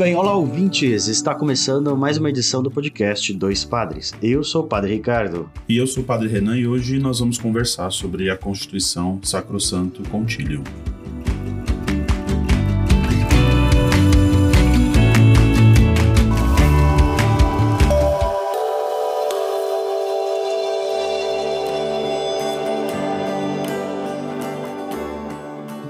Bem, 0.00 0.16
olá 0.16 0.34
ouvintes, 0.34 1.08
está 1.08 1.34
começando 1.34 1.94
mais 1.94 2.16
uma 2.16 2.30
edição 2.30 2.62
do 2.62 2.70
podcast 2.70 3.34
Dois 3.34 3.66
Padres. 3.66 4.14
Eu 4.22 4.42
sou 4.42 4.64
o 4.64 4.66
Padre 4.66 4.94
Ricardo. 4.94 5.50
E 5.68 5.76
eu 5.76 5.86
sou 5.86 6.02
o 6.02 6.06
Padre 6.06 6.26
Renan 6.26 6.56
e 6.56 6.66
hoje 6.66 6.98
nós 6.98 7.18
vamos 7.20 7.36
conversar 7.36 7.90
sobre 7.90 8.30
a 8.30 8.36
Constituição 8.36 9.20
Sacrosanto 9.22 10.02
Concilium. 10.08 10.64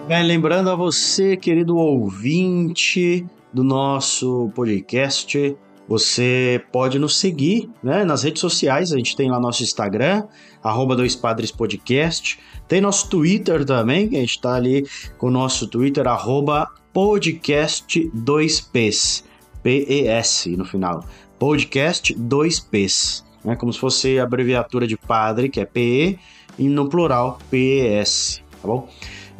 Bem, 0.08 0.24
lembrando 0.24 0.68
a 0.68 0.74
você, 0.74 1.36
querido 1.36 1.76
ouvinte 1.76 3.24
do 3.52 3.64
nosso 3.64 4.50
podcast, 4.54 5.56
você 5.90 6.62
pode 6.70 7.00
nos 7.00 7.16
seguir 7.16 7.68
né, 7.82 8.04
nas 8.04 8.22
redes 8.22 8.40
sociais. 8.40 8.92
A 8.92 8.96
gente 8.96 9.16
tem 9.16 9.28
lá 9.28 9.40
nosso 9.40 9.64
Instagram, 9.64 10.24
arroba 10.62 10.94
Dois 10.94 11.16
Padres 11.16 11.50
Podcast. 11.50 12.38
Tem 12.68 12.80
nosso 12.80 13.10
Twitter 13.10 13.64
também, 13.64 14.06
a 14.10 14.20
gente 14.20 14.36
está 14.36 14.54
ali 14.54 14.86
com 15.18 15.26
o 15.26 15.30
nosso 15.32 15.66
Twitter, 15.66 16.06
arroba 16.06 16.68
podcast 16.92 18.08
2Ps. 18.14 19.24
P-E-S 19.64 20.56
no 20.56 20.64
final. 20.64 21.04
Podcast 21.38 22.14
2Ps. 22.14 23.24
Né, 23.44 23.56
como 23.56 23.72
se 23.72 23.80
fosse 23.80 24.18
a 24.18 24.22
abreviatura 24.22 24.86
de 24.86 24.96
padre, 24.96 25.48
que 25.48 25.60
é 25.60 25.64
PE, 25.64 26.18
e 26.56 26.68
no 26.68 26.88
plural, 26.88 27.38
P-E-S. 27.50 28.42
Tá 28.62 28.68
bom? 28.68 28.88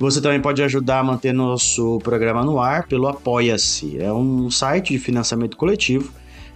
Você 0.00 0.18
também 0.18 0.40
pode 0.40 0.62
ajudar 0.62 1.00
a 1.00 1.04
manter 1.04 1.30
nosso 1.30 1.98
programa 1.98 2.42
no 2.42 2.58
ar 2.58 2.88
pelo 2.88 3.06
Apoia-se. 3.06 4.00
É 4.00 4.10
um 4.10 4.50
site 4.50 4.94
de 4.94 4.98
financiamento 4.98 5.58
coletivo 5.58 6.10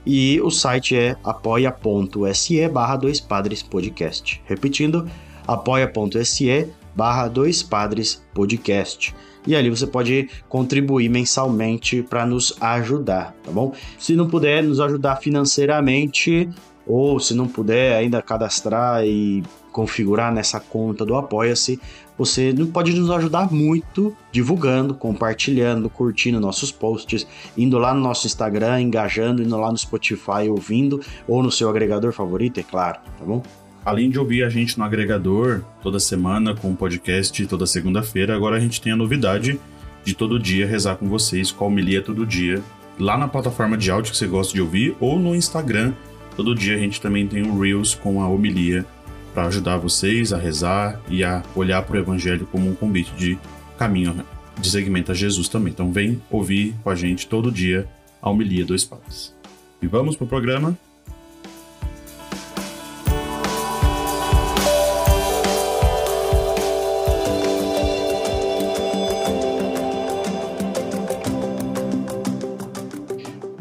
e 0.06 0.40
o 0.40 0.50
site 0.50 0.96
é 0.96 1.14
apoia.se 1.22 2.66
barra 2.68 2.96
dois 2.96 3.20
padres 3.20 3.62
podcast. 3.62 4.40
Repetindo, 4.46 5.06
apoia.se 5.46 6.70
barra 6.96 7.28
dois 7.28 7.62
padres 7.62 8.24
podcast. 8.32 9.14
E 9.46 9.54
ali 9.54 9.68
você 9.68 9.86
pode 9.86 10.30
contribuir 10.48 11.10
mensalmente 11.10 12.02
para 12.02 12.24
nos 12.24 12.56
ajudar, 12.62 13.34
tá 13.44 13.52
bom? 13.52 13.74
Se 13.98 14.16
não 14.16 14.26
puder 14.26 14.64
nos 14.64 14.80
ajudar 14.80 15.16
financeiramente, 15.16 16.48
ou 16.86 17.20
se 17.20 17.34
não 17.34 17.46
puder 17.46 17.96
ainda 17.96 18.22
cadastrar 18.22 19.04
e 19.04 19.42
configurar 19.72 20.32
nessa 20.32 20.60
conta 20.60 21.04
do 21.04 21.16
Apoia-se, 21.16 21.80
você 22.16 22.54
pode 22.72 22.92
nos 22.92 23.10
ajudar 23.10 23.52
muito 23.52 24.16
divulgando, 24.30 24.94
compartilhando, 24.94 25.90
curtindo 25.90 26.40
nossos 26.40 26.70
posts, 26.70 27.26
indo 27.56 27.78
lá 27.78 27.92
no 27.92 28.00
nosso 28.00 28.26
Instagram, 28.26 28.80
engajando, 28.80 29.42
indo 29.42 29.56
lá 29.56 29.70
no 29.70 29.78
Spotify, 29.78 30.48
ouvindo, 30.48 31.00
ou 31.26 31.42
no 31.42 31.50
seu 31.50 31.68
agregador 31.68 32.12
favorito, 32.12 32.60
é 32.60 32.62
claro, 32.62 32.98
tá 33.18 33.24
bom? 33.24 33.42
Além 33.84 34.08
de 34.08 34.18
ouvir 34.18 34.42
a 34.44 34.48
gente 34.48 34.78
no 34.78 34.84
agregador 34.84 35.62
toda 35.82 36.00
semana 36.00 36.54
com 36.54 36.70
o 36.70 36.76
podcast 36.76 37.46
toda 37.46 37.66
segunda-feira, 37.66 38.34
agora 38.34 38.56
a 38.56 38.60
gente 38.60 38.80
tem 38.80 38.92
a 38.92 38.96
novidade 38.96 39.60
de 40.04 40.14
todo 40.14 40.38
dia 40.38 40.66
rezar 40.66 40.96
com 40.96 41.08
vocês 41.08 41.50
com 41.50 41.64
a 41.64 41.68
homilia 41.68 42.00
todo 42.00 42.24
dia, 42.26 42.62
lá 42.98 43.18
na 43.18 43.28
plataforma 43.28 43.76
de 43.76 43.90
áudio 43.90 44.12
que 44.12 44.16
você 44.18 44.26
gosta 44.26 44.54
de 44.54 44.60
ouvir 44.60 44.96
ou 45.00 45.18
no 45.18 45.34
Instagram. 45.34 45.92
Todo 46.36 46.54
dia 46.54 46.74
a 46.74 46.78
gente 46.78 47.00
também 47.00 47.26
tem 47.26 47.42
um 47.44 47.58
Reels 47.58 47.94
com 47.94 48.22
a 48.22 48.28
homilia 48.28 48.86
para 49.34 49.48
ajudar 49.48 49.76
vocês 49.76 50.32
a 50.32 50.38
rezar 50.38 51.00
e 51.08 51.24
a 51.24 51.42
olhar 51.56 51.82
para 51.82 51.96
o 51.96 51.98
Evangelho 51.98 52.46
como 52.50 52.70
um 52.70 52.74
convite 52.74 53.12
de 53.14 53.36
caminho 53.76 54.24
de 54.58 54.70
segmento 54.70 55.10
a 55.10 55.14
Jesus 55.14 55.48
também. 55.48 55.72
Então 55.72 55.92
vem 55.92 56.22
ouvir 56.30 56.74
com 56.82 56.88
a 56.88 56.94
gente 56.94 57.26
todo 57.26 57.50
dia 57.50 57.88
a 58.22 58.30
homilia 58.30 58.64
dos 58.64 58.84
padres. 58.84 59.34
E 59.82 59.86
vamos 59.86 60.16
pro 60.16 60.26
programa. 60.26 60.78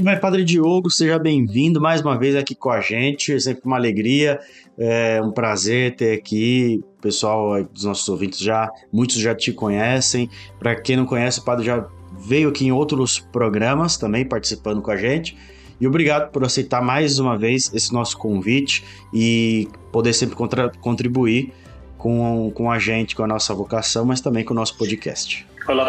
Bem, 0.04 0.20
Padre 0.20 0.44
Diogo, 0.44 0.92
seja 0.92 1.18
bem-vindo 1.18 1.80
mais 1.80 2.02
uma 2.02 2.20
vez 2.20 2.36
aqui 2.36 2.54
com 2.54 2.70
a 2.70 2.82
gente. 2.82 3.32
É 3.32 3.40
sempre 3.40 3.62
uma 3.64 3.78
alegria, 3.78 4.38
é 4.78 5.22
um 5.22 5.32
prazer 5.32 5.96
ter 5.96 6.12
aqui. 6.20 6.84
O 6.98 7.02
pessoal 7.02 7.64
dos 7.64 7.86
nossos 7.86 8.10
ouvintes 8.10 8.40
já, 8.40 8.70
muitos 8.92 9.16
já 9.16 9.34
te 9.34 9.54
conhecem. 9.54 10.30
Para 10.60 10.76
quem 10.76 10.98
não 10.98 11.06
conhece, 11.06 11.40
o 11.40 11.44
Padre 11.46 11.68
já 11.68 11.88
veio 12.20 12.50
aqui 12.50 12.66
em 12.66 12.72
outros 12.74 13.18
programas 13.18 13.96
também 13.96 14.26
participando 14.26 14.82
com 14.82 14.92
a 14.92 14.98
gente. 14.98 15.38
E 15.80 15.88
obrigado 15.88 16.32
por 16.32 16.44
aceitar 16.44 16.82
mais 16.82 17.18
uma 17.18 17.38
vez 17.38 17.72
esse 17.74 17.94
nosso 17.94 18.18
convite 18.18 18.84
e 19.14 19.70
poder 19.90 20.12
sempre 20.12 20.36
contribuir 20.82 21.54
com, 21.98 22.52
com 22.54 22.70
a 22.70 22.78
gente, 22.78 23.16
com 23.16 23.24
a 23.24 23.28
nossa 23.28 23.54
vocação, 23.54 24.04
mas 24.04 24.20
também 24.20 24.44
com 24.44 24.54
o 24.54 24.58
nosso 24.58 24.78
podcast. 24.78 25.48
Olá, 25.66 25.86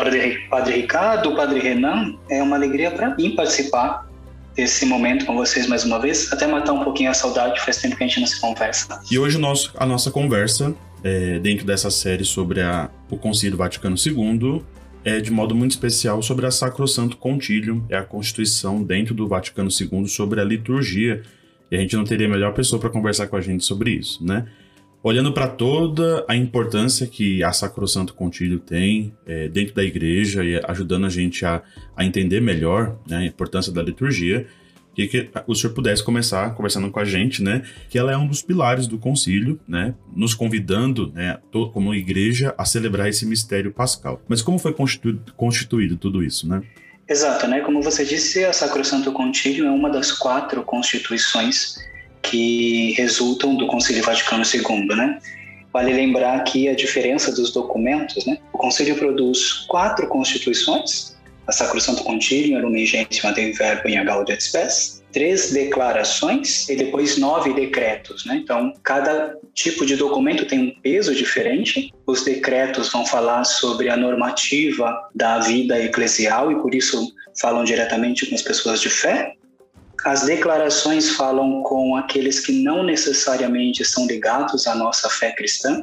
Padre, 0.49 0.77
Ricardo, 0.77 1.35
Padre 1.35 1.59
Renan. 1.59 2.17
É 2.31 2.41
uma 2.41 2.55
alegria 2.55 2.93
para 2.93 3.15
mim 3.17 3.35
participar 3.35 4.09
desse 4.55 4.87
momento 4.87 5.27
com 5.27 5.35
vocês 5.35 5.67
mais 5.67 5.85
uma 5.85 5.99
vez, 5.99 6.33
até 6.33 6.47
matar 6.47 6.73
um 6.73 6.85
pouquinho 6.85 7.11
a 7.11 7.15
saudade, 7.15 7.61
faz 7.61 7.79
tempo 7.79 7.97
que 7.97 8.05
a 8.05 8.07
gente 8.07 8.21
não 8.21 8.27
se 8.27 8.41
conversa. 8.41 9.01
E 9.11 9.19
hoje 9.19 9.37
nosso, 9.37 9.73
a 9.77 9.85
nossa 9.85 10.13
conversa, 10.13 10.73
é, 11.03 11.41
dentro 11.41 11.67
dessa 11.67 11.91
série 11.91 12.25
sobre 12.25 12.61
a, 12.61 12.89
o 13.11 13.17
Concílio 13.17 13.59
Vaticano 13.59 13.97
II, 13.97 14.63
é 15.05 15.21
de 15.21 15.33
modo 15.33 15.57
muito 15.57 15.73
especial 15.73 16.23
sobre 16.23 16.47
a 16.47 16.53
Sacrosanto 16.53 17.17
Concilium, 17.17 17.85
é 17.89 17.97
a 17.97 18.05
Constituição 18.05 18.81
dentro 18.81 19.13
do 19.13 19.27
Vaticano 19.27 19.69
II 19.69 20.07
sobre 20.07 20.41
a 20.41 20.45
liturgia. 20.45 21.23
E 21.69 21.77
a 21.77 21.81
gente 21.81 21.97
não 21.97 22.05
teria 22.05 22.29
melhor 22.29 22.55
pessoa 22.55 22.81
para 22.81 22.91
conversar 22.91 23.27
com 23.27 23.37
a 23.37 23.41
gente 23.41 23.65
sobre 23.65 23.91
isso, 23.91 24.25
né? 24.25 24.47
Olhando 25.05 25.35
para 25.35 25.47
toda 25.47 26.25
a 26.27 26.35
importância 26.35 27.07
que 27.07 27.45
a 27.45 27.53
Sacrosanto 27.53 28.15
Concílio 28.15 28.59
tem 28.59 29.15
é, 29.27 29.49
dentro 29.49 29.75
da 29.75 29.85
igreja 29.85 30.43
e 30.43 30.59
ajudando 30.67 31.05
a 31.05 31.11
gente 31.11 31.45
a, 31.45 31.63
a 31.95 32.07
entender 32.07 32.41
melhor 32.41 32.99
né, 33.07 33.19
a 33.19 33.25
importância 33.25 33.71
da 33.71 33.83
liturgia, 33.83 34.47
que, 34.95 35.07
que 35.07 35.31
o 35.47 35.55
senhor 35.55 35.75
pudesse 35.75 36.03
começar 36.03 36.55
conversando 36.55 36.91
com 36.91 36.99
a 36.99 37.05
gente, 37.05 37.43
né, 37.43 37.63
que 37.91 37.99
ela 37.99 38.13
é 38.13 38.17
um 38.17 38.27
dos 38.27 38.41
pilares 38.41 38.87
do 38.87 38.97
concílio, 38.97 39.61
né, 39.69 39.95
nos 40.17 40.33
convidando, 40.33 41.13
né, 41.13 41.39
como 41.53 41.95
igreja, 41.95 42.55
a 42.57 42.65
celebrar 42.65 43.07
esse 43.07 43.27
mistério 43.27 43.73
pascal. 43.73 44.23
Mas 44.27 44.41
como 44.41 44.59
foi 44.59 44.73
constituído, 44.73 45.35
constituído 45.37 45.99
tudo 45.99 46.25
isso, 46.25 46.49
né? 46.49 46.63
Exato, 47.07 47.47
né? 47.47 47.61
Como 47.61 47.83
você 47.83 48.03
disse, 48.03 48.43
a 48.43 48.55
Sacrosanto 48.55 49.13
Concílio 49.13 49.67
é 49.67 49.71
uma 49.71 49.91
das 49.91 50.11
quatro 50.11 50.63
constituições 50.63 51.77
que 52.25 52.93
resultam 52.93 53.55
do 53.55 53.67
Concílio 53.67 54.03
Vaticano 54.03 54.43
II, 54.45 54.87
né? 54.97 55.19
Vale 55.73 55.93
lembrar 55.93 56.37
aqui 56.37 56.69
a 56.69 56.75
diferença 56.75 57.33
dos 57.33 57.53
documentos, 57.53 58.25
né? 58.27 58.39
O 58.53 58.59
Concílio 58.59 58.97
produz 58.97 59.65
quatro 59.69 60.07
constituições, 60.09 61.17
a 61.47 61.53
Sacrosanto 61.53 62.03
Concilium, 62.05 62.61
Lumen 62.61 62.87
Gentium, 62.87 63.33
Dei 63.33 63.53
Verbo 63.53 63.89
e 63.89 64.03
Gaudium 64.05 64.35
et 64.35 64.41
Spes, 64.41 65.03
três 65.13 65.53
declarações 65.53 66.69
e 66.69 66.77
depois 66.77 67.19
nove 67.19 67.53
decretos, 67.53 68.25
né? 68.25 68.41
Então, 68.43 68.73
cada 68.83 69.37
tipo 69.53 69.87
de 69.87 69.97
documento 69.97 70.47
tem 70.47 70.59
um 70.59 70.81
peso 70.81 71.15
diferente. 71.15 71.93
Os 72.07 72.25
decretos 72.25 72.91
vão 72.91 73.07
falar 73.07 73.45
sobre 73.45 73.89
a 73.89 73.97
normativa 73.97 75.09
da 75.15 75.39
vida 75.39 75.81
eclesial 75.81 76.51
e 76.51 76.57
por 76.57 76.75
isso 76.75 77.13
falam 77.41 77.65
diretamente 77.65 78.27
com 78.27 78.35
as 78.35 78.43
pessoas 78.43 78.81
de 78.81 78.89
fé. 78.89 79.35
As 80.05 80.23
declarações 80.25 81.17
falam 81.17 81.63
com 81.63 81.97
aqueles 81.97 82.41
que 82.41 82.53
não 82.63 82.83
necessariamente 82.83 83.83
são 83.87 84.07
ligados 84.07 84.67
à 84.67 84.75
nossa 84.75 85.09
fé 85.09 85.33
cristã, 85.33 85.83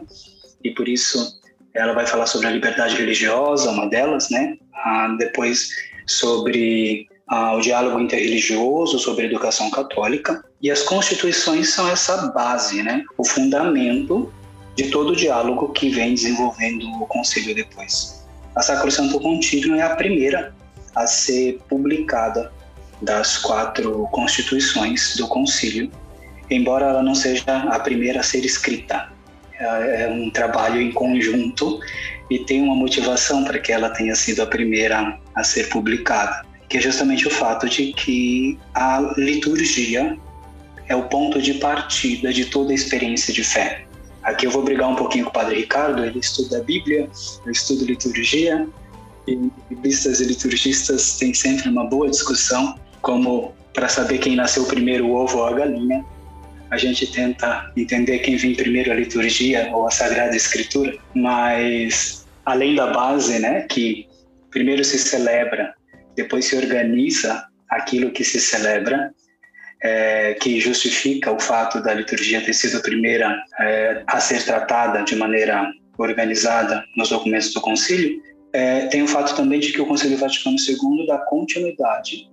e 0.64 0.70
por 0.72 0.88
isso 0.88 1.42
ela 1.74 1.94
vai 1.94 2.06
falar 2.06 2.28
sobre 2.28 2.48
a 2.48 2.52
liberdade 2.52 2.96
religiosa, 2.96 3.72
uma 3.72 3.88
delas, 3.90 4.30
né? 4.30 4.58
Ah, 4.76 5.16
depois 5.18 5.70
sobre 6.06 7.08
ah, 7.28 7.56
o 7.56 7.62
diálogo 7.62 8.00
interreligioso, 8.00 9.00
sobre 9.00 9.24
a 9.24 9.28
educação 9.28 9.72
católica. 9.72 10.44
E 10.62 10.70
as 10.70 10.84
constituições 10.84 11.74
são 11.74 11.90
essa 11.90 12.28
base, 12.28 12.84
né? 12.84 13.04
O 13.18 13.24
fundamento 13.24 14.32
de 14.76 14.90
todo 14.92 15.14
o 15.14 15.16
diálogo 15.16 15.70
que 15.70 15.90
vem 15.90 16.14
desenvolvendo 16.14 16.86
o 17.02 17.08
concílio 17.08 17.56
depois. 17.56 18.24
A 18.56 18.62
Sacrosanto 18.62 19.20
Contínuo 19.20 19.76
é 19.78 19.82
a 19.82 19.96
primeira 19.96 20.54
a 20.96 21.08
ser 21.08 21.60
publicada 21.68 22.52
das 23.02 23.38
quatro 23.38 24.08
constituições 24.12 25.16
do 25.18 25.28
concílio 25.28 25.92
embora 26.52 26.88
ela 26.88 27.02
não 27.02 27.16
seja 27.16 27.44
a 27.48 27.80
primeira 27.80 28.20
a 28.20 28.24
ser 28.24 28.46
escrita. 28.46 29.10
É, 29.58 30.04
é 30.04 30.10
um 30.10 30.30
trabalho 30.30 30.82
em 30.82 30.92
conjunto 30.92 31.80
e 32.30 32.40
tem 32.40 32.62
uma 32.62 32.76
motivação 32.76 33.44
para 33.44 33.58
que 33.58 33.72
ela 33.72 33.90
tenha 33.90 34.14
sido 34.16 34.42
a 34.42 34.46
primeira 34.46 35.18
a 35.34 35.44
ser 35.44 35.70
publicada, 35.70 36.46
que 36.68 36.78
é 36.78 36.82
justamente 36.82 37.28
o 37.28 37.32
fato 37.32 37.68
de 37.70 37.94
que 37.94 38.60
a 38.76 39.14
liturgia 39.18 40.18
é 40.88 40.96
o 40.96 41.04
ponto 41.04 41.42
de 41.42 41.56
partida 41.56 42.34
de 42.34 42.46
toda 42.46 42.72
a 42.72 42.76
experiência 42.76 43.34
de 43.34 43.44
fé. 43.44 43.86
Aqui 44.24 44.46
eu 44.46 44.52
vou 44.52 44.62
brigar 44.62 44.90
um 44.90 44.96
pouquinho 44.96 45.26
com 45.26 45.32
o 45.32 45.34
Padre 45.34 45.56
Ricardo, 45.56 46.04
ele 46.04 46.20
estuda 46.20 46.58
a 46.58 46.64
Bíblia, 46.64 47.10
eu 47.46 47.52
estudo 47.52 47.86
liturgia, 47.86 48.68
e 49.28 49.52
biblistas 49.70 50.20
e 50.20 50.26
liturgistas 50.26 51.18
têm 51.18 51.34
sempre 51.34 51.70
uma 51.70 51.86
boa 51.86 52.10
discussão, 52.10 52.76
como 53.02 53.54
para 53.74 53.88
saber 53.88 54.18
quem 54.20 54.36
nasceu 54.36 54.66
primeiro, 54.66 55.08
o 55.08 55.16
ovo 55.16 55.40
ou 55.40 55.46
a 55.46 55.54
galinha. 55.54 56.06
A 56.70 56.78
gente 56.78 57.12
tenta 57.12 57.72
entender 57.76 58.20
quem 58.20 58.38
vem 58.38 58.56
primeiro, 58.56 58.92
a 58.92 58.96
liturgia 58.96 59.70
ou 59.74 59.88
a 59.88 59.92
Sagrada 59.92 60.36
Escritura, 60.36 60.98
mas 61.14 62.26
além 62.46 62.76
da 62.76 62.88
base, 62.88 63.40
né, 63.40 63.62
que 63.70 64.08
primeiro 64.50 64.84
se 64.84 64.98
celebra, 64.98 65.74
depois 66.16 66.46
se 66.46 66.56
organiza 66.56 67.46
aquilo 67.70 68.12
que 68.12 68.24
se 68.24 68.40
celebra, 68.40 69.14
é, 69.84 70.34
que 70.36 70.60
justifica 70.60 71.32
o 71.32 71.40
fato 71.40 71.82
da 71.82 71.94
liturgia 71.94 72.42
ter 72.42 72.54
sido 72.54 72.78
a 72.78 72.82
primeira 72.82 73.44
é, 73.60 74.04
a 74.08 74.20
ser 74.20 74.44
tratada 74.44 75.04
de 75.04 75.16
maneira 75.16 75.68
organizada 75.98 76.84
nos 76.96 77.10
documentos 77.10 77.54
do 77.54 77.62
concílio, 77.62 78.22
é, 78.54 78.88
tem 78.88 79.02
o 79.02 79.08
fato 79.08 79.36
também 79.36 79.60
de 79.60 79.72
que 79.72 79.82
o 79.82 79.86
Concílio 79.86 80.18
Vaticano 80.18 80.58
II 80.58 81.08
dá 81.08 81.18
continuidade 81.20 82.31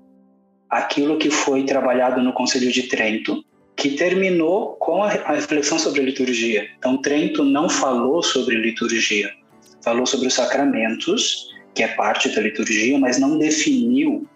àquilo 0.71 1.19
que 1.19 1.31
foi 1.31 1.65
trabalhado 1.65 2.23
no 2.23 2.33
Concílio 2.33 2.71
de 2.71 2.85
Trento, 2.85 3.45
que 3.77 3.91
terminou 3.91 4.75
com 4.75 5.03
a, 5.03 5.13
a 5.13 5.35
reflexão 5.35 5.79
sobre 5.79 6.01
a 6.01 6.05
liturgia. 6.05 6.69
Então, 6.79 7.01
Trento 7.01 7.45
não 7.45 7.69
falou 7.69 8.23
sobre 8.23 8.57
liturgia, 8.57 9.33
falou 9.83 10.05
sobre 10.05 10.27
os 10.27 10.35
sacramentos, 10.35 11.55
que 11.75 11.83
é 11.83 11.89
parte 11.89 12.29
da 12.35 12.41
liturgia, 12.41 12.99
mas 12.99 13.19
não 13.19 13.39
definiu 13.39 14.27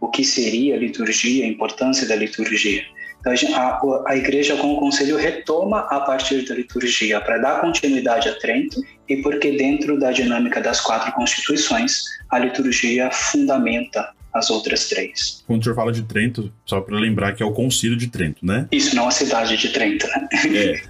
o 0.00 0.08
que 0.08 0.24
seria 0.24 0.76
a 0.76 0.78
liturgia, 0.78 1.44
a 1.44 1.48
importância 1.48 2.08
da 2.08 2.16
liturgia. 2.16 2.82
Então, 3.20 3.34
a, 3.54 4.02
a 4.06 4.16
igreja, 4.16 4.56
com 4.56 4.74
o 4.74 4.80
conselho, 4.80 5.16
retoma 5.16 5.80
a 5.90 6.00
partir 6.00 6.46
da 6.46 6.54
liturgia 6.54 7.20
para 7.20 7.38
dar 7.38 7.60
continuidade 7.60 8.28
a 8.28 8.38
Trento 8.38 8.80
e 9.08 9.16
porque, 9.18 9.52
dentro 9.52 9.98
da 9.98 10.10
dinâmica 10.10 10.60
das 10.60 10.80
quatro 10.80 11.12
constituições, 11.12 12.02
a 12.30 12.38
liturgia 12.38 13.10
fundamenta 13.10 14.15
as 14.36 14.50
outras 14.50 14.88
três. 14.88 15.42
Quando 15.46 15.60
o 15.60 15.64
senhor 15.64 15.74
fala 15.76 15.92
de 15.92 16.02
Trento, 16.02 16.52
só 16.64 16.80
para 16.80 16.98
lembrar 16.98 17.34
que 17.34 17.42
é 17.42 17.46
o 17.46 17.52
Concílio 17.52 17.96
de 17.96 18.08
Trento, 18.08 18.44
né? 18.44 18.68
Isso, 18.70 18.94
não 18.94 19.08
a 19.08 19.10
cidade 19.10 19.56
de 19.56 19.68
Trento, 19.70 20.06
né? 20.06 20.28
É, 20.54 20.82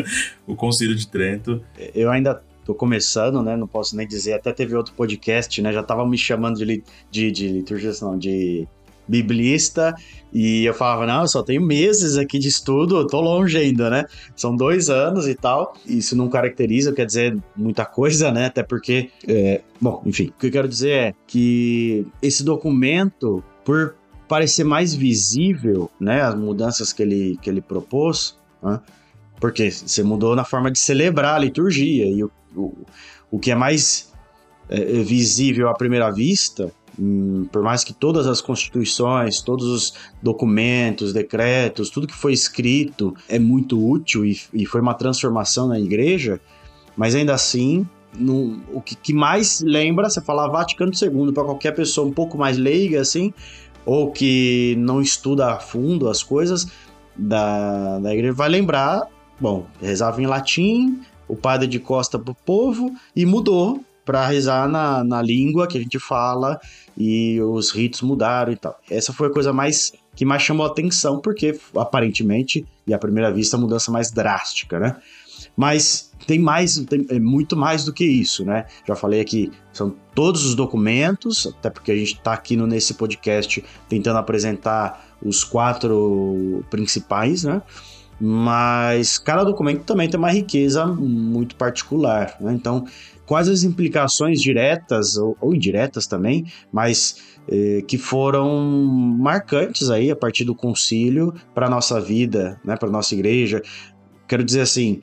o 0.46 0.54
Concílio 0.56 0.94
de 0.94 1.06
Trento. 1.06 1.62
Eu 1.94 2.10
ainda 2.10 2.42
tô 2.64 2.74
começando, 2.74 3.42
né? 3.42 3.56
Não 3.56 3.66
posso 3.66 3.96
nem 3.96 4.06
dizer. 4.06 4.34
Até 4.34 4.52
teve 4.52 4.74
outro 4.74 4.94
podcast, 4.94 5.60
né? 5.60 5.72
Já 5.72 5.82
tava 5.82 6.06
me 6.06 6.16
chamando 6.16 6.64
de, 6.64 6.82
de, 7.10 7.30
de 7.30 7.48
liturgia, 7.48 7.92
não, 8.00 8.18
de 8.18 8.66
biblista, 9.06 9.94
e 10.32 10.64
eu 10.64 10.74
falava, 10.74 11.06
não, 11.06 11.22
eu 11.22 11.28
só 11.28 11.42
tenho 11.42 11.62
meses 11.62 12.16
aqui 12.16 12.38
de 12.38 12.48
estudo, 12.48 12.96
eu 12.96 13.06
tô 13.06 13.20
longe 13.20 13.56
ainda, 13.56 13.88
né? 13.88 14.04
São 14.34 14.56
dois 14.56 14.90
anos 14.90 15.28
e 15.28 15.34
tal. 15.34 15.74
Isso 15.86 16.16
não 16.16 16.28
caracteriza, 16.28 16.92
quer 16.92 17.06
dizer, 17.06 17.38
muita 17.56 17.84
coisa, 17.84 18.32
né? 18.32 18.46
Até 18.46 18.62
porque, 18.62 19.10
é, 19.28 19.60
bom, 19.80 20.02
enfim, 20.04 20.32
o 20.36 20.40
que 20.40 20.46
eu 20.48 20.50
quero 20.50 20.68
dizer 20.68 20.90
é 20.90 21.14
que 21.26 22.06
esse 22.20 22.42
documento, 22.42 23.44
por 23.64 23.94
parecer 24.26 24.64
mais 24.64 24.92
visível, 24.94 25.88
né? 26.00 26.22
As 26.22 26.34
mudanças 26.34 26.92
que 26.92 27.02
ele, 27.02 27.38
que 27.40 27.48
ele 27.48 27.60
propôs, 27.60 28.36
né? 28.62 28.80
porque 29.38 29.70
você 29.70 30.02
mudou 30.02 30.34
na 30.34 30.44
forma 30.44 30.70
de 30.70 30.78
celebrar 30.78 31.36
a 31.36 31.38
liturgia, 31.38 32.06
e 32.06 32.24
o, 32.24 32.30
o, 32.56 32.74
o 33.30 33.38
que 33.38 33.50
é 33.50 33.54
mais 33.54 34.12
é, 34.68 34.80
visível 35.02 35.68
à 35.68 35.74
primeira 35.74 36.10
vista 36.10 36.72
Hum, 36.98 37.46
por 37.50 37.62
mais 37.62 37.82
que 37.82 37.92
todas 37.92 38.26
as 38.26 38.40
constituições, 38.40 39.40
todos 39.40 39.66
os 39.66 39.94
documentos, 40.22 41.12
decretos, 41.12 41.90
tudo 41.90 42.06
que 42.06 42.14
foi 42.14 42.32
escrito 42.32 43.14
é 43.28 43.38
muito 43.38 43.84
útil 43.84 44.24
e, 44.24 44.40
e 44.52 44.64
foi 44.64 44.80
uma 44.80 44.94
transformação 44.94 45.66
na 45.66 45.78
igreja, 45.78 46.40
mas 46.96 47.14
ainda 47.14 47.34
assim, 47.34 47.86
no, 48.16 48.62
o 48.72 48.80
que, 48.80 48.94
que, 48.94 49.12
mais 49.12 49.60
lembra, 49.60 50.08
você 50.08 50.20
falar 50.20 50.48
Vaticano 50.48 50.92
II 50.94 51.32
para 51.32 51.44
qualquer 51.44 51.72
pessoa 51.72 52.06
um 52.06 52.12
pouco 52.12 52.38
mais 52.38 52.56
leiga, 52.56 53.00
assim, 53.00 53.34
ou 53.84 54.12
que 54.12 54.76
não 54.78 55.02
estuda 55.02 55.52
a 55.52 55.58
fundo 55.58 56.08
as 56.08 56.22
coisas 56.22 56.68
da, 57.16 57.98
da 57.98 58.14
igreja, 58.14 58.32
vai 58.32 58.48
lembrar, 58.48 59.08
bom, 59.40 59.66
rezava 59.80 60.22
em 60.22 60.26
latim, 60.26 61.00
o 61.26 61.34
padre 61.34 61.66
de 61.66 61.78
costa 61.78 62.18
pro 62.18 62.34
povo 62.34 62.94
e 63.16 63.26
mudou 63.26 63.80
para 64.04 64.26
rezar 64.26 64.68
na, 64.68 65.02
na 65.02 65.22
língua 65.22 65.66
que 65.66 65.78
a 65.78 65.80
gente 65.80 65.98
fala 65.98 66.60
e 66.96 67.40
os 67.40 67.70
ritos 67.70 68.02
mudaram 68.02 68.52
e 68.52 68.56
tal. 68.56 68.78
Essa 68.90 69.12
foi 69.12 69.28
a 69.28 69.30
coisa 69.30 69.52
mais 69.52 69.92
que 70.14 70.24
mais 70.24 70.42
chamou 70.42 70.64
atenção, 70.64 71.20
porque 71.20 71.58
aparentemente, 71.76 72.64
e 72.86 72.94
à 72.94 72.98
primeira 72.98 73.32
vista, 73.32 73.56
a 73.56 73.60
mudança 73.60 73.90
mais 73.90 74.10
drástica, 74.10 74.78
né? 74.78 74.96
Mas 75.56 76.12
tem 76.26 76.38
mais, 76.38 76.78
tem 76.86 77.06
é 77.10 77.18
muito 77.18 77.56
mais 77.56 77.84
do 77.84 77.92
que 77.92 78.04
isso, 78.04 78.44
né? 78.44 78.66
Já 78.86 78.96
falei 78.96 79.20
aqui, 79.20 79.52
são 79.72 79.94
todos 80.14 80.44
os 80.44 80.54
documentos, 80.54 81.46
até 81.46 81.70
porque 81.70 81.92
a 81.92 81.96
gente 81.96 82.14
está 82.14 82.32
aqui 82.32 82.56
no, 82.56 82.66
nesse 82.66 82.94
podcast 82.94 83.64
tentando 83.88 84.18
apresentar 84.18 85.16
os 85.22 85.44
quatro 85.44 86.64
principais, 86.70 87.44
né? 87.44 87.62
Mas 88.20 89.18
cada 89.18 89.44
documento 89.44 89.82
também 89.84 90.08
tem 90.08 90.18
uma 90.18 90.30
riqueza 90.30 90.86
muito 90.86 91.56
particular, 91.56 92.36
né? 92.40 92.52
Então, 92.52 92.84
quais 93.26 93.48
as 93.48 93.62
implicações 93.62 94.40
diretas 94.40 95.16
ou, 95.16 95.36
ou 95.40 95.54
indiretas 95.54 96.06
também, 96.06 96.46
mas 96.72 97.16
eh, 97.48 97.82
que 97.86 97.98
foram 97.98 98.66
marcantes 99.18 99.90
aí 99.90 100.10
a 100.10 100.16
partir 100.16 100.44
do 100.44 100.54
concílio 100.54 101.34
para 101.54 101.68
nossa 101.68 102.00
vida, 102.00 102.60
né, 102.64 102.76
para 102.76 102.90
nossa 102.90 103.14
igreja. 103.14 103.62
Quero 104.26 104.44
dizer 104.44 104.62
assim, 104.62 105.02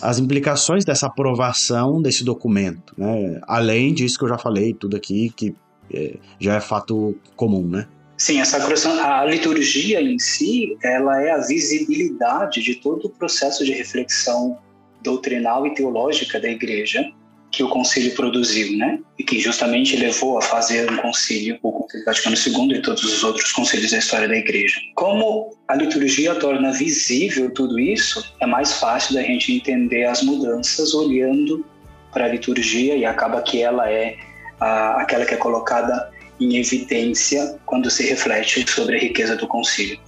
as 0.00 0.18
implicações 0.18 0.84
dessa 0.84 1.06
aprovação 1.06 2.00
desse 2.00 2.24
documento, 2.24 2.94
né, 2.96 3.40
além 3.42 3.92
disso 3.92 4.18
que 4.18 4.24
eu 4.24 4.28
já 4.28 4.38
falei 4.38 4.72
tudo 4.74 4.96
aqui 4.96 5.30
que 5.30 5.54
eh, 5.92 6.16
já 6.38 6.54
é 6.54 6.60
fato 6.60 7.16
comum, 7.36 7.66
né? 7.66 7.86
Sim, 8.20 8.38
essa 8.38 8.58
a 8.58 9.24
liturgia 9.24 9.98
em 9.98 10.18
si, 10.18 10.76
ela 10.84 11.22
é 11.22 11.30
a 11.30 11.38
visibilidade 11.38 12.60
de 12.62 12.74
todo 12.74 13.06
o 13.06 13.08
processo 13.08 13.64
de 13.64 13.72
reflexão 13.72 14.58
doutrinal 15.02 15.66
e 15.66 15.74
teológica 15.74 16.38
da 16.38 16.50
igreja 16.50 17.10
que 17.50 17.62
o 17.62 17.70
concílio 17.70 18.14
produziu, 18.14 18.76
né? 18.76 18.98
E 19.18 19.24
que 19.24 19.40
justamente 19.40 19.96
levou 19.96 20.36
a 20.36 20.42
fazer 20.42 20.92
um 20.92 20.98
concílio, 20.98 21.58
o 21.62 21.72
Concílio 21.72 22.04
Vaticano 22.04 22.36
II 22.36 22.76
e 22.76 22.82
todos 22.82 23.02
os 23.04 23.24
outros 23.24 23.52
concílios 23.52 23.90
da 23.90 23.96
história 23.96 24.28
da 24.28 24.36
Igreja. 24.36 24.78
Como 24.96 25.56
a 25.66 25.74
liturgia 25.74 26.34
torna 26.34 26.72
visível 26.72 27.50
tudo 27.54 27.80
isso, 27.80 28.34
é 28.38 28.44
mais 28.44 28.74
fácil 28.74 29.14
da 29.14 29.22
gente 29.22 29.50
entender 29.50 30.04
as 30.04 30.22
mudanças 30.22 30.92
olhando 30.92 31.64
para 32.12 32.26
a 32.26 32.28
liturgia 32.28 32.96
e 32.96 33.06
acaba 33.06 33.40
que 33.40 33.62
ela 33.62 33.90
é 33.90 34.18
a, 34.60 35.00
aquela 35.00 35.24
que 35.24 35.32
é 35.32 35.38
colocada 35.38 36.19
em 36.40 36.56
evidência 36.56 37.58
quando 37.66 37.90
se 37.90 38.06
reflete 38.08 38.68
sobre 38.70 38.96
a 38.96 39.00
riqueza 39.00 39.36
do 39.36 39.46
concílio. 39.46 39.98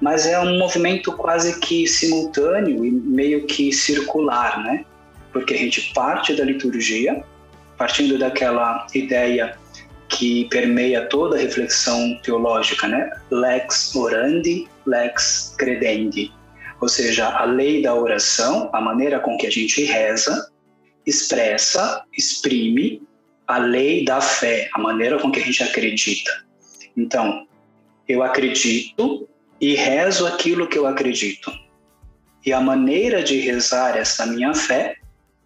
Mas 0.00 0.26
é 0.26 0.38
um 0.38 0.58
movimento 0.58 1.12
quase 1.12 1.58
que 1.60 1.86
simultâneo 1.86 2.84
e 2.84 2.90
meio 2.90 3.46
que 3.46 3.72
circular, 3.72 4.62
né? 4.62 4.84
porque 5.32 5.54
a 5.54 5.56
gente 5.56 5.92
parte 5.94 6.34
da 6.34 6.44
liturgia, 6.44 7.24
partindo 7.76 8.18
daquela 8.18 8.86
ideia 8.94 9.56
que 10.08 10.44
permeia 10.50 11.06
toda 11.06 11.36
a 11.36 11.40
reflexão 11.40 12.20
teológica, 12.22 12.86
né? 12.86 13.10
Lex 13.30 13.94
orandi, 13.96 14.68
lex 14.86 15.54
credendi. 15.58 16.30
Ou 16.80 16.88
seja, 16.88 17.28
a 17.28 17.44
lei 17.44 17.82
da 17.82 17.94
oração, 17.94 18.68
a 18.72 18.80
maneira 18.80 19.18
com 19.20 19.38
que 19.38 19.46
a 19.46 19.50
gente 19.50 19.82
reza, 19.84 20.50
expressa, 21.06 22.04
exprime 22.16 23.02
a 23.46 23.58
lei 23.58 24.04
da 24.04 24.20
fé, 24.20 24.68
a 24.74 24.78
maneira 24.78 25.18
com 25.18 25.30
que 25.30 25.40
a 25.40 25.44
gente 25.44 25.62
acredita. 25.62 26.44
Então, 26.96 27.46
eu 28.08 28.22
acredito 28.22 29.28
e 29.60 29.74
rezo 29.74 30.26
aquilo 30.26 30.66
que 30.66 30.78
eu 30.78 30.86
acredito. 30.86 31.52
E 32.44 32.52
a 32.52 32.60
maneira 32.60 33.22
de 33.22 33.38
rezar 33.38 33.96
essa 33.96 34.26
minha 34.26 34.52
fé 34.54 34.96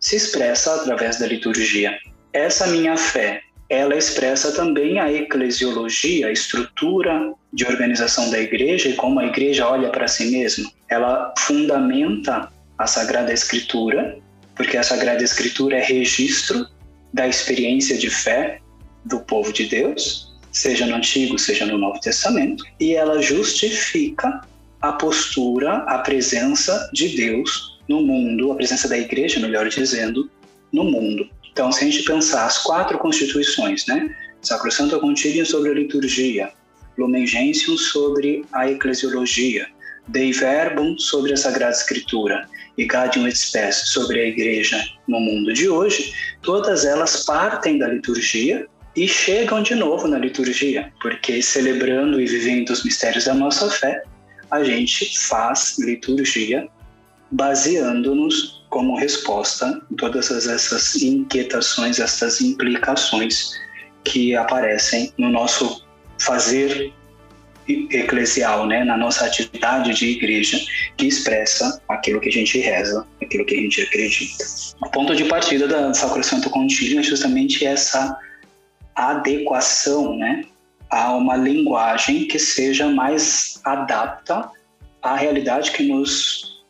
se 0.00 0.16
expressa 0.16 0.74
através 0.74 1.18
da 1.18 1.26
liturgia. 1.26 1.96
Essa 2.32 2.66
minha 2.68 2.96
fé, 2.96 3.42
ela 3.68 3.96
expressa 3.96 4.52
também 4.52 4.98
a 4.98 5.12
eclesiologia, 5.12 6.28
a 6.28 6.32
estrutura 6.32 7.34
de 7.52 7.66
organização 7.66 8.30
da 8.30 8.38
igreja 8.38 8.88
e 8.88 8.94
como 8.94 9.20
a 9.20 9.26
igreja 9.26 9.68
olha 9.68 9.90
para 9.90 10.08
si 10.08 10.30
mesma. 10.30 10.70
Ela 10.88 11.34
fundamenta 11.38 12.50
a 12.78 12.86
Sagrada 12.86 13.32
Escritura, 13.32 14.18
porque 14.54 14.76
a 14.76 14.82
Sagrada 14.82 15.22
Escritura 15.22 15.76
é 15.76 15.82
registro 15.82 16.66
da 17.16 17.26
experiência 17.26 17.96
de 17.96 18.10
fé 18.10 18.60
do 19.06 19.20
povo 19.20 19.50
de 19.50 19.64
Deus, 19.64 20.36
seja 20.52 20.86
no 20.86 20.96
Antigo, 20.96 21.38
seja 21.38 21.64
no 21.64 21.78
Novo 21.78 21.98
Testamento, 21.98 22.62
e 22.78 22.94
ela 22.94 23.22
justifica 23.22 24.42
a 24.82 24.92
postura, 24.92 25.76
a 25.84 25.98
presença 26.00 26.90
de 26.92 27.16
Deus 27.16 27.80
no 27.88 28.02
mundo, 28.02 28.52
a 28.52 28.56
presença 28.56 28.86
da 28.86 28.98
igreja, 28.98 29.40
melhor 29.40 29.66
dizendo, 29.66 30.30
no 30.70 30.84
mundo. 30.84 31.26
Então, 31.50 31.72
se 31.72 31.84
a 31.84 31.90
gente 31.90 32.04
pensar 32.04 32.44
as 32.44 32.58
quatro 32.58 32.98
constituições, 32.98 33.86
né? 33.86 34.14
Sacrosanto 34.42 35.00
Contínuo 35.00 35.46
sobre 35.46 35.70
a 35.70 35.74
liturgia, 35.74 36.52
Lumen 36.98 37.26
Gentium 37.26 37.78
sobre 37.78 38.44
a 38.52 38.70
eclesiologia, 38.70 39.66
Dei 40.08 40.32
Verbum 40.32 40.98
sobre 40.98 41.32
a 41.32 41.36
Sagrada 41.36 41.72
Escritura 41.72 42.48
e 42.78 42.84
Gaudium 42.84 43.26
et 43.26 43.36
Spes 43.36 43.90
sobre 43.90 44.20
a 44.20 44.26
Igreja 44.26 44.82
no 45.08 45.18
mundo 45.18 45.52
de 45.52 45.68
hoje, 45.68 46.12
todas 46.42 46.84
elas 46.84 47.24
partem 47.24 47.78
da 47.78 47.88
liturgia 47.88 48.66
e 48.94 49.06
chegam 49.06 49.62
de 49.62 49.74
novo 49.74 50.08
na 50.08 50.18
liturgia, 50.18 50.92
porque 51.00 51.42
celebrando 51.42 52.20
e 52.20 52.26
vivendo 52.26 52.70
os 52.70 52.84
mistérios 52.84 53.24
da 53.24 53.34
nossa 53.34 53.70
fé, 53.70 54.02
a 54.50 54.62
gente 54.62 55.18
faz 55.18 55.76
liturgia 55.78 56.68
baseando-nos 57.30 58.64
como 58.70 58.96
resposta 58.96 59.80
em 59.90 59.96
todas 59.96 60.30
essas 60.30 60.94
inquietações, 61.02 61.98
essas 61.98 62.40
implicações 62.40 63.50
que 64.04 64.34
aparecem 64.36 65.12
no 65.18 65.30
nosso 65.30 65.84
fazer 66.18 66.92
eclesial, 67.68 68.66
né, 68.66 68.84
na 68.84 68.96
nossa 68.96 69.24
atividade 69.24 69.94
de 69.94 70.10
igreja, 70.10 70.58
que 70.96 71.06
expressa 71.06 71.80
aquilo 71.88 72.20
que 72.20 72.28
a 72.28 72.32
gente 72.32 72.58
reza, 72.58 73.06
aquilo 73.22 73.44
que 73.44 73.54
a 73.54 73.60
gente 73.60 73.82
acredita. 73.82 74.44
O 74.80 74.90
ponto 74.90 75.14
de 75.14 75.24
partida 75.24 75.66
da 75.66 75.92
Sacrosanto 75.92 76.50
Contínuo 76.50 77.00
é 77.00 77.02
justamente 77.02 77.64
essa 77.64 78.16
adequação, 78.94 80.16
né, 80.16 80.44
a 80.90 81.14
uma 81.14 81.36
linguagem 81.36 82.26
que 82.26 82.38
seja 82.38 82.88
mais 82.88 83.60
adapta 83.64 84.48
à 85.02 85.16
realidade 85.16 85.72
que 85.72 85.82
nos 85.82 86.62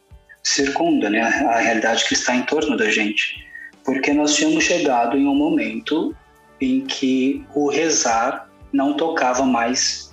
circunda, 0.42 1.10
né, 1.10 1.20
a 1.20 1.58
realidade 1.58 2.04
que 2.06 2.14
está 2.14 2.34
em 2.34 2.42
torno 2.42 2.76
da 2.76 2.90
gente. 2.90 3.44
Porque 3.84 4.12
nós 4.12 4.34
tínhamos 4.34 4.64
chegado 4.64 5.16
em 5.16 5.26
um 5.26 5.34
momento 5.34 6.16
em 6.60 6.80
que 6.80 7.44
o 7.54 7.68
rezar 7.68 8.48
não 8.72 8.94
tocava 8.94 9.44
mais 9.44 10.05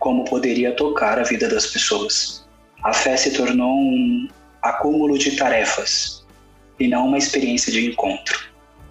como 0.00 0.24
poderia 0.24 0.74
tocar 0.74 1.18
a 1.18 1.22
vida 1.22 1.48
das 1.48 1.66
pessoas. 1.66 2.44
A 2.82 2.92
fé 2.92 3.16
se 3.16 3.32
tornou 3.32 3.70
um 3.70 4.28
acúmulo 4.62 5.16
de 5.16 5.36
tarefas 5.36 6.26
e 6.80 6.88
não 6.88 7.06
uma 7.06 7.18
experiência 7.18 7.70
de 7.70 7.86
encontro. 7.86 8.50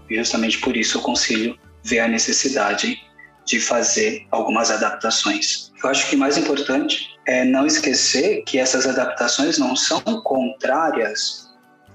E 0.09 0.15
justamente 0.15 0.59
por 0.59 0.77
isso 0.77 0.99
o 0.99 1.01
concílio 1.01 1.57
vê 1.83 1.99
a 1.99 2.07
necessidade 2.07 3.01
de 3.45 3.59
fazer 3.59 4.27
algumas 4.29 4.69
adaptações. 4.69 5.71
Eu 5.83 5.89
acho 5.89 6.07
que 6.09 6.15
mais 6.15 6.37
importante 6.37 7.17
é 7.27 7.43
não 7.43 7.65
esquecer 7.65 8.43
que 8.43 8.59
essas 8.59 8.85
adaptações 8.85 9.57
não 9.57 9.75
são 9.75 10.01
contrárias 10.23 11.49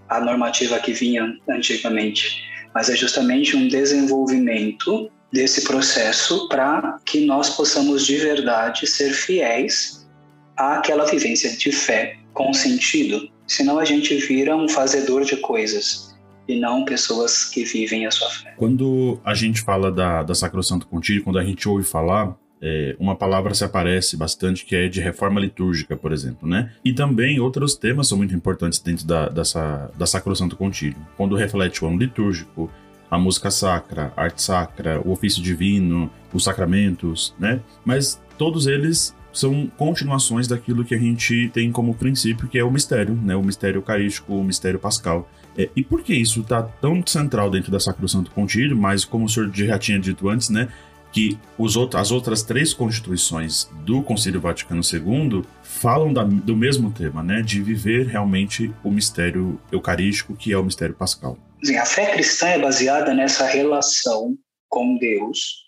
à 0.08 0.20
normativa 0.20 0.78
que 0.80 0.92
vinha 0.92 1.32
antigamente, 1.48 2.42
mas 2.74 2.90
é 2.90 2.96
justamente 2.96 3.56
um 3.56 3.68
desenvolvimento 3.68 5.10
desse 5.34 5.64
processo 5.64 6.48
para 6.48 6.96
que 7.04 7.26
nós 7.26 7.50
possamos 7.50 8.06
de 8.06 8.16
verdade 8.18 8.86
ser 8.86 9.10
fiéis 9.10 10.08
àquela 10.56 11.04
vivência 11.06 11.50
de 11.56 11.72
fé 11.72 12.16
com 12.32 12.54
sentido. 12.54 13.28
Senão 13.44 13.80
a 13.80 13.84
gente 13.84 14.14
vira 14.14 14.56
um 14.56 14.68
fazedor 14.68 15.24
de 15.24 15.36
coisas 15.38 16.14
e 16.46 16.54
não 16.56 16.84
pessoas 16.84 17.46
que 17.46 17.64
vivem 17.64 18.06
a 18.06 18.12
sua 18.12 18.30
fé. 18.30 18.54
Quando 18.56 19.20
a 19.24 19.34
gente 19.34 19.60
fala 19.60 19.90
da, 19.90 20.22
da 20.22 20.36
Sacrosanto 20.36 20.86
Contínuo, 20.86 21.24
quando 21.24 21.40
a 21.40 21.44
gente 21.44 21.68
ouve 21.68 21.82
falar, 21.82 22.36
é, 22.62 22.94
uma 23.00 23.16
palavra 23.16 23.52
se 23.54 23.64
aparece 23.64 24.16
bastante 24.16 24.64
que 24.64 24.76
é 24.76 24.86
de 24.86 25.00
reforma 25.00 25.40
litúrgica, 25.40 25.96
por 25.96 26.12
exemplo, 26.12 26.48
né? 26.48 26.72
E 26.84 26.92
também 26.92 27.40
outros 27.40 27.74
temas 27.74 28.06
são 28.06 28.16
muito 28.16 28.34
importantes 28.34 28.78
dentro 28.78 29.04
da, 29.04 29.28
dessa, 29.28 29.90
da 29.98 30.06
Sacrosanto 30.06 30.56
Contínuo. 30.56 31.04
Quando 31.16 31.34
reflete 31.34 31.84
o 31.84 31.88
ano 31.88 31.98
litúrgico, 31.98 32.70
a 33.10 33.18
música 33.18 33.50
sacra, 33.50 34.12
a 34.16 34.22
arte 34.22 34.42
sacra, 34.42 35.00
o 35.04 35.12
ofício 35.12 35.42
divino, 35.42 36.10
os 36.32 36.44
sacramentos, 36.44 37.34
né? 37.38 37.60
Mas 37.84 38.20
todos 38.36 38.66
eles 38.66 39.14
são 39.32 39.66
continuações 39.76 40.46
daquilo 40.46 40.84
que 40.84 40.94
a 40.94 40.98
gente 40.98 41.50
tem 41.52 41.70
como 41.72 41.94
princípio, 41.94 42.48
que 42.48 42.58
é 42.58 42.64
o 42.64 42.70
mistério, 42.70 43.14
né? 43.14 43.34
O 43.34 43.42
mistério 43.42 43.78
eucarístico, 43.78 44.34
o 44.34 44.44
mistério 44.44 44.78
pascal. 44.78 45.28
É, 45.56 45.68
e 45.74 45.82
por 45.82 46.02
que 46.02 46.14
isso 46.14 46.40
está 46.40 46.62
tão 46.62 47.04
central 47.06 47.50
dentro 47.50 47.70
da 47.70 47.80
Sacrosanto 47.80 48.30
Contínuo? 48.30 48.78
Mas 48.78 49.04
como 49.04 49.24
o 49.24 49.28
senhor 49.28 49.50
já 49.52 49.78
tinha 49.78 49.98
dito 49.98 50.28
antes, 50.28 50.48
né? 50.48 50.68
Que 51.12 51.38
os 51.58 51.76
outros, 51.76 52.00
as 52.00 52.10
outras 52.10 52.42
três 52.42 52.72
constituições 52.72 53.70
do 53.84 54.02
Concílio 54.02 54.40
Vaticano 54.40 54.82
II 54.82 55.42
falam 55.62 56.12
da, 56.12 56.24
do 56.24 56.56
mesmo 56.56 56.90
tema, 56.90 57.22
né? 57.22 57.42
De 57.42 57.62
viver 57.62 58.06
realmente 58.06 58.72
o 58.82 58.90
mistério 58.90 59.60
eucarístico, 59.70 60.34
que 60.34 60.52
é 60.52 60.58
o 60.58 60.64
mistério 60.64 60.94
pascal. 60.94 61.38
A 61.72 61.86
fé 61.86 62.12
cristã 62.12 62.48
é 62.48 62.58
baseada 62.58 63.14
nessa 63.14 63.46
relação 63.46 64.36
com 64.68 64.98
Deus 64.98 65.64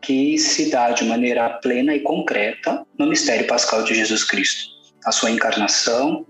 que 0.00 0.38
se 0.38 0.70
dá 0.70 0.90
de 0.90 1.04
maneira 1.04 1.50
plena 1.58 1.94
e 1.94 2.00
concreta 2.00 2.82
no 2.98 3.06
mistério 3.06 3.46
pascal 3.46 3.84
de 3.84 3.94
Jesus 3.94 4.24
Cristo, 4.24 4.70
a 5.04 5.12
sua 5.12 5.30
encarnação, 5.30 6.26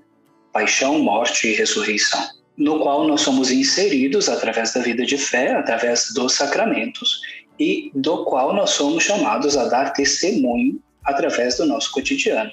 paixão, 0.52 0.98
morte 0.98 1.46
e 1.46 1.54
ressurreição, 1.54 2.28
no 2.56 2.80
qual 2.80 3.06
nós 3.06 3.20
somos 3.20 3.52
inseridos 3.52 4.28
através 4.28 4.74
da 4.74 4.80
vida 4.80 5.06
de 5.06 5.16
fé, 5.16 5.52
através 5.52 6.12
dos 6.12 6.32
sacramentos, 6.34 7.20
e 7.58 7.92
do 7.94 8.24
qual 8.24 8.52
nós 8.52 8.70
somos 8.70 9.04
chamados 9.04 9.56
a 9.56 9.66
dar 9.66 9.92
testemunho 9.92 10.82
através 11.04 11.56
do 11.56 11.66
nosso 11.66 11.92
cotidiano. 11.92 12.50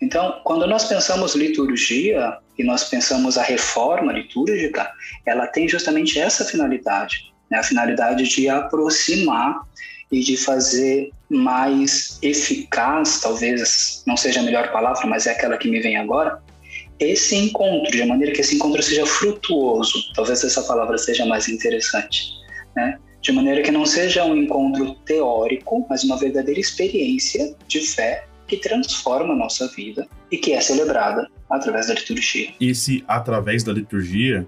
Então, 0.00 0.40
quando 0.44 0.66
nós 0.66 0.84
pensamos 0.84 1.34
liturgia 1.34 2.38
e 2.58 2.64
nós 2.64 2.84
pensamos 2.84 3.38
a 3.38 3.42
reforma 3.42 4.12
litúrgica, 4.12 4.90
ela 5.26 5.46
tem 5.46 5.68
justamente 5.68 6.18
essa 6.18 6.44
finalidade, 6.44 7.32
né? 7.50 7.58
a 7.58 7.62
finalidade 7.62 8.24
de 8.24 8.48
aproximar 8.48 9.60
e 10.10 10.20
de 10.20 10.36
fazer 10.36 11.10
mais 11.28 12.18
eficaz, 12.22 13.20
talvez 13.20 14.02
não 14.06 14.16
seja 14.16 14.40
a 14.40 14.42
melhor 14.42 14.70
palavra, 14.70 15.06
mas 15.06 15.26
é 15.26 15.32
aquela 15.32 15.56
que 15.56 15.68
me 15.68 15.80
vem 15.80 15.96
agora, 15.96 16.40
esse 17.00 17.34
encontro, 17.34 17.90
de 17.90 18.04
maneira 18.04 18.32
que 18.32 18.40
esse 18.40 18.54
encontro 18.54 18.82
seja 18.82 19.04
frutuoso, 19.04 20.12
talvez 20.14 20.44
essa 20.44 20.62
palavra 20.62 20.96
seja 20.96 21.26
mais 21.26 21.48
interessante, 21.48 22.32
né? 22.76 22.98
de 23.20 23.32
maneira 23.32 23.62
que 23.62 23.70
não 23.70 23.86
seja 23.86 24.24
um 24.24 24.36
encontro 24.36 24.94
teórico, 25.06 25.86
mas 25.88 26.04
uma 26.04 26.16
verdadeira 26.16 26.60
experiência 26.60 27.56
de 27.66 27.80
fé 27.80 28.26
que 28.54 28.68
transforma 28.68 29.34
a 29.34 29.36
nossa 29.36 29.66
vida 29.68 30.06
e 30.30 30.38
que 30.38 30.52
é 30.52 30.60
celebrada 30.60 31.28
através 31.50 31.88
da 31.88 31.94
liturgia. 31.94 32.52
Esse 32.60 33.04
através 33.06 33.62
da 33.62 33.72
liturgia, 33.72 34.46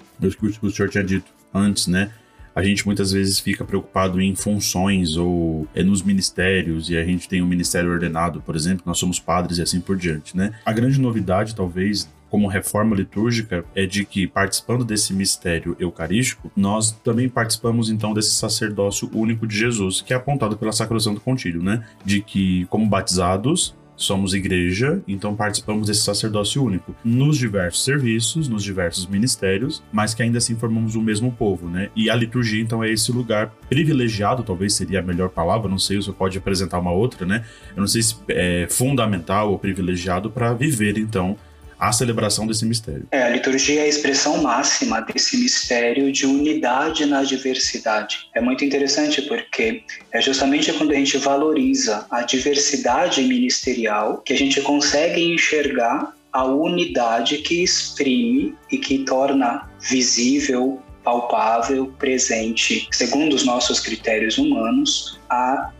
o 0.63 0.71
senhor 0.71 0.89
tinha 0.89 1.05
dito 1.05 1.33
antes, 1.53 1.87
né? 1.87 2.11
A 2.55 2.63
gente 2.63 2.87
muitas 2.87 3.13
vezes 3.13 3.39
fica 3.39 3.65
preocupado 3.65 4.19
em 4.19 4.35
funções 4.35 5.17
ou 5.17 5.69
é 5.75 5.83
nos 5.83 6.03
ministérios, 6.03 6.89
e 6.89 6.97
a 6.97 7.05
gente 7.05 7.29
tem 7.29 7.43
um 7.43 7.47
ministério 7.47 7.91
ordenado, 7.91 8.41
por 8.41 8.57
exemplo, 8.57 8.83
nós 8.87 8.99
somos 8.99 9.21
padres 9.21 9.59
e 9.59 9.63
assim 9.63 9.79
por 9.79 9.97
diante, 9.97 10.35
né? 10.35 10.55
A 10.65 10.73
grande 10.73 10.99
novidade, 10.99 11.55
talvez, 11.55 12.09
como 12.31 12.49
reforma 12.49 12.97
litúrgica 12.97 13.63
é 13.75 13.85
de 13.85 14.07
que, 14.07 14.27
participando 14.27 14.87
desse 14.87 15.13
mistério 15.13 15.77
eucarístico, 15.79 16.51
nós 16.57 16.93
também 17.05 17.29
participamos 17.29 17.91
então 17.91 18.15
desse 18.15 18.33
sacerdócio 18.33 19.11
único 19.13 19.47
de 19.47 19.57
Jesus, 19.57 20.01
que 20.01 20.15
é 20.15 20.17
apontado 20.17 20.57
pela 20.57 20.73
Sacrosanto 20.73 21.21
Contílio, 21.21 21.63
né? 21.63 21.85
De 22.07 22.23
que, 22.23 22.65
como 22.71 22.87
batizados, 22.87 23.75
somos 23.97 24.35
igreja, 24.35 25.03
então 25.09 25.35
participamos 25.35 25.87
desse 25.89 26.03
sacerdócio 26.03 26.63
único 26.63 26.95
nos 27.05 27.39
diversos 27.39 27.85
serviços, 27.85 28.49
nos 28.49 28.63
diversos 28.63 29.07
ministérios, 29.07 29.83
mas 29.93 30.15
que 30.15 30.23
ainda 30.23 30.39
assim 30.39 30.55
formamos 30.55 30.95
o 30.95 31.01
mesmo 31.01 31.33
povo, 31.33 31.69
né? 31.69 31.89
E 31.97 32.11
a 32.11 32.15
liturgia, 32.15 32.63
então, 32.63 32.85
é 32.85 32.91
esse 32.91 33.11
lugar 33.11 33.53
privilegiado, 33.69 34.43
talvez 34.43 34.75
seria 34.75 35.01
a 35.01 35.03
melhor 35.03 35.31
palavra, 35.31 35.69
não 35.69 35.79
sei, 35.79 35.97
você 35.97 36.13
pode 36.13 36.37
apresentar 36.37 36.79
uma 36.79 36.93
outra, 36.93 37.27
né? 37.27 37.45
Eu 37.75 37.81
não 37.81 37.89
sei 37.89 38.03
se 38.03 38.17
é 38.29 38.67
fundamental 38.69 39.51
ou 39.51 39.59
privilegiado 39.59 40.31
para 40.31 40.53
viver, 40.53 40.99
então, 40.99 41.37
a 41.79 41.93
celebração 41.93 42.47
desse 42.47 42.65
mistério. 42.65 43.07
É, 43.11 43.23
a 43.23 43.29
liturgia 43.29 43.81
é 43.81 43.85
a 43.85 43.89
expressão 43.89 44.43
máxima 44.43 45.01
desse 45.01 45.37
mistério 45.37 46.11
de 46.11 46.27
unidade 46.27 47.05
na 47.07 47.23
diversidade. 47.23 48.29
É 48.35 48.41
muito 48.41 48.65
interessante 48.65 49.23
porque 49.23 49.83
é 50.13 50.21
justamente 50.21 50.73
quando 50.73 50.93
a 50.93 50.95
gente 50.95 51.19
valoriza 51.19 52.07
a 52.11 52.23
diversidade 52.23 53.23
ministerial 53.23 54.23
que 54.25 54.33
a 54.33 54.39
gente 54.39 54.61
consegue 54.61 55.23
enxergar 55.23 56.15
a 56.33 56.45
unidade 56.45 57.39
que 57.39 57.63
exprime 57.63 58.55
e 58.71 58.77
que 58.77 58.99
torna 58.99 59.71
visível 59.81 60.83
palpável, 61.07 61.95
presente, 62.01 62.89
segundo 62.91 63.33
os 63.33 63.45
nossos 63.45 63.79
critérios 63.79 64.39
humanos, 64.39 65.21
a, 65.31 65.71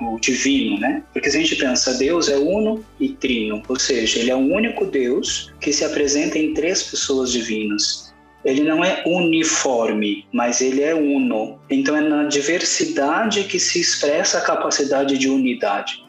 o 0.00 0.20
divino, 0.20 0.78
né? 0.78 1.02
Porque 1.12 1.28
se 1.28 1.36
a 1.36 1.40
gente 1.40 1.56
pensa, 1.56 1.98
Deus 1.98 2.28
é 2.28 2.36
uno 2.36 2.84
e 3.00 3.08
trino, 3.08 3.60
ou 3.68 3.80
seja, 3.80 4.20
ele 4.20 4.30
é 4.30 4.36
o 4.36 4.38
único 4.38 4.86
Deus 4.86 5.52
que 5.60 5.72
se 5.72 5.84
apresenta 5.84 6.38
em 6.38 6.54
três 6.54 6.84
pessoas 6.84 7.32
divinas. 7.32 8.14
Ele 8.44 8.62
não 8.62 8.84
é 8.84 9.02
uniforme, 9.04 10.24
mas 10.32 10.60
ele 10.60 10.82
é 10.82 10.94
uno. 10.94 11.58
Então 11.68 11.96
é 11.96 12.00
na 12.00 12.24
diversidade 12.24 13.44
que 13.44 13.58
se 13.58 13.80
expressa 13.80 14.38
a 14.38 14.42
capacidade 14.42 15.18
de 15.18 15.28
unidade. 15.28 16.04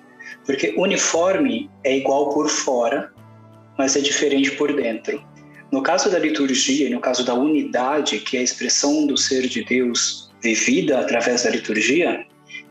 Porque 0.45 0.75
uniforme 0.77 1.67
é 1.83 1.97
igual 1.97 2.29
por 2.29 2.47
fora, 2.47 3.11
mas 3.75 3.95
é 3.95 4.01
diferente 4.01 4.51
por 4.51 4.71
dentro. 4.71 5.30
No 5.71 5.81
caso 5.81 6.09
da 6.09 6.19
liturgia 6.19 6.87
e 6.87 6.89
no 6.89 6.99
caso 6.99 7.25
da 7.25 7.33
unidade, 7.33 8.19
que 8.19 8.37
é 8.37 8.41
a 8.41 8.43
expressão 8.43 9.07
do 9.07 9.17
ser 9.17 9.47
de 9.47 9.63
Deus 9.63 10.29
vivida 10.41 10.99
através 10.99 11.43
da 11.43 11.49
liturgia, 11.49 12.25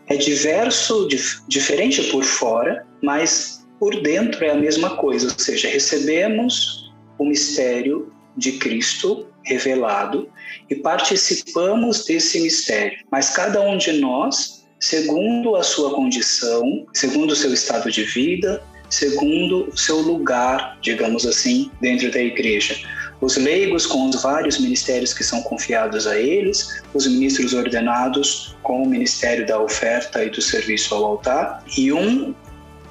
é 0.07 0.17
diverso, 0.17 1.07
dif 1.09 1.41
diferente 1.49 2.03
por 2.11 2.25
fora, 2.25 2.85
mas 3.03 3.67
por 3.79 4.03
dentro 4.03 4.45
é 4.45 4.51
a 4.51 4.55
mesma 4.55 4.97
coisa, 4.97 5.29
ou 5.29 5.39
seja, 5.39 5.69
recebemos 5.69 6.93
o 7.19 7.25
mistério 7.25 8.13
de 8.37 8.53
Cristo 8.53 9.27
revelado 9.45 10.29
e 10.69 10.75
participamos 10.75 12.05
desse 12.05 12.41
mistério. 12.41 12.99
Mas 13.11 13.31
cada 13.31 13.61
um 13.63 13.79
de 13.79 13.93
nós, 13.93 14.67
segundo 14.79 15.57
a 15.57 15.63
sua 15.63 15.95
condição, 15.95 16.87
segundo 16.93 17.31
o 17.31 17.37
seu 17.37 17.55
estado 17.55 17.91
de 17.91 18.05
vida, 18.05 18.63
segundo 18.91 19.69
o 19.73 19.77
seu 19.77 20.01
lugar, 20.01 20.77
digamos 20.83 21.25
assim, 21.25 21.71
dentro 21.81 22.11
da 22.11 22.21
igreja. 22.21 22.77
Os 23.21 23.37
leigos 23.37 23.87
com 23.87 24.09
os 24.09 24.21
vários 24.21 24.59
ministérios 24.59 25.15
que 25.15 25.23
são 25.23 25.43
confiados 25.43 26.07
a 26.07 26.19
eles, 26.19 26.83
os 26.93 27.07
ministros 27.07 27.53
ordenados 27.53 28.57
com 28.63 28.83
o 28.83 28.89
ministério 28.89 29.47
da 29.47 29.61
oferta 29.61 30.25
e 30.25 30.31
do 30.31 30.43
serviço 30.43 30.95
ao 30.95 31.05
altar, 31.05 31.63
e 31.77 31.93
um 31.93 32.35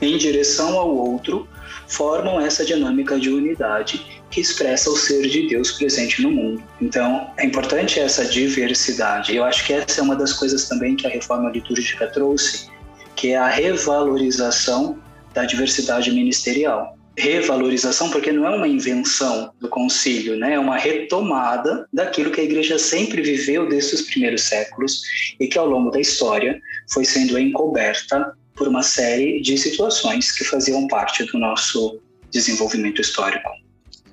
em 0.01 0.17
direção 0.17 0.77
ao 0.77 0.95
outro, 0.95 1.47
formam 1.87 2.39
essa 2.39 2.63
dinâmica 2.63 3.19
de 3.19 3.29
unidade 3.29 4.05
que 4.29 4.39
expressa 4.39 4.89
o 4.89 4.95
ser 4.95 5.27
de 5.27 5.47
Deus 5.47 5.71
presente 5.71 6.21
no 6.21 6.31
mundo. 6.31 6.63
Então, 6.79 7.31
é 7.35 7.45
importante 7.45 7.99
essa 7.99 8.23
diversidade. 8.25 9.35
Eu 9.35 9.43
acho 9.43 9.65
que 9.65 9.73
essa 9.73 9.99
é 9.99 10.03
uma 10.03 10.15
das 10.15 10.33
coisas 10.33 10.69
também 10.69 10.95
que 10.95 11.07
a 11.07 11.09
reforma 11.09 11.49
litúrgica 11.49 12.07
trouxe, 12.07 12.69
que 13.15 13.29
é 13.29 13.37
a 13.37 13.47
revalorização 13.47 14.99
da 15.33 15.45
diversidade 15.45 16.11
ministerial. 16.11 16.97
Revalorização, 17.17 18.09
porque 18.09 18.31
não 18.31 18.47
é 18.47 18.55
uma 18.55 18.67
invenção 18.67 19.51
do 19.59 19.67
concílio, 19.67 20.37
né? 20.37 20.53
é 20.53 20.59
uma 20.59 20.77
retomada 20.77 21.85
daquilo 21.91 22.31
que 22.31 22.39
a 22.39 22.43
igreja 22.43 22.79
sempre 22.79 23.21
viveu 23.21 23.67
desde 23.67 23.95
os 23.95 24.01
primeiros 24.03 24.43
séculos 24.43 25.01
e 25.37 25.47
que 25.47 25.57
ao 25.57 25.67
longo 25.67 25.91
da 25.91 25.99
história 25.99 26.61
foi 26.93 27.03
sendo 27.03 27.37
encoberta 27.37 28.33
por 28.55 28.67
uma 28.67 28.83
série 28.83 29.41
de 29.41 29.57
situações 29.57 30.31
que 30.31 30.45
faziam 30.45 30.87
parte 30.87 31.25
do 31.25 31.37
nosso 31.37 31.99
desenvolvimento 32.31 33.01
histórico. 33.01 33.49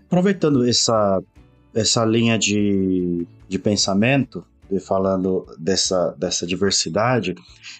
Aproveitando 0.06 0.68
essa, 0.68 1.23
essa 1.75 2.04
linha 2.04 2.38
de, 2.38 3.26
de 3.49 3.58
pensamento, 3.58 4.44
de 4.70 4.80
falando 4.80 5.46
dessa, 5.58 6.14
dessa 6.18 6.46
diversidade, 6.46 7.35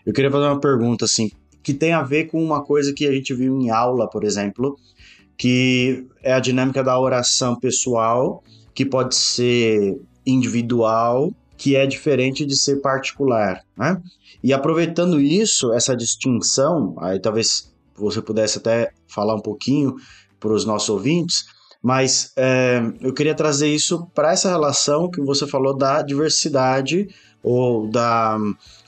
eu 0.05 0.12
queria 0.12 0.31
fazer 0.31 0.45
uma 0.45 0.61
pergunta 0.61 1.05
assim, 1.05 1.31
que 1.66 1.75
tem 1.75 1.92
a 1.92 2.00
ver 2.00 2.26
com 2.26 2.40
uma 2.40 2.62
coisa 2.62 2.92
que 2.94 3.04
a 3.08 3.11
gente 3.11 3.35
viu 3.35 3.61
em 3.61 3.70
aula, 3.70 4.08
por 4.08 4.23
exemplo, 4.23 4.78
que 5.37 6.06
é 6.23 6.32
a 6.32 6.38
dinâmica 6.38 6.80
da 6.80 6.96
oração 6.96 7.56
pessoal, 7.56 8.40
que 8.73 8.87
pode 8.87 9.16
ser 9.16 10.00
individual, 10.25 11.35
que 11.56 11.75
é 11.75 11.85
diferente 11.85 12.46
de 12.46 12.56
ser 12.56 12.76
particular, 12.76 13.64
né? 13.76 14.00
E 14.44 14.52
aproveitando 14.52 15.20
isso, 15.20 15.73
essa 15.73 15.96
distinção, 15.96 16.94
aí 17.00 17.18
talvez 17.18 17.75
você 17.96 18.23
pudesse 18.23 18.58
até 18.58 18.92
falar 19.08 19.35
um 19.35 19.42
pouquinho 19.42 19.96
para 20.38 20.52
os 20.52 20.64
nossos 20.64 20.88
ouvintes, 20.88 21.46
mas 21.82 22.30
é, 22.37 22.80
eu 23.00 23.12
queria 23.12 23.35
trazer 23.35 23.75
isso 23.75 24.06
para 24.14 24.30
essa 24.30 24.49
relação 24.49 25.11
que 25.11 25.20
você 25.20 25.49
falou 25.49 25.76
da 25.76 26.00
diversidade 26.00 27.08
ou 27.42 27.88
da 27.88 28.38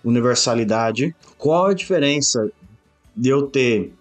universalidade. 0.04 1.12
Qual 1.36 1.66
a 1.66 1.74
diferença 1.74 2.48
de 3.18 3.28
eu 3.28 3.48
ter 3.48 3.92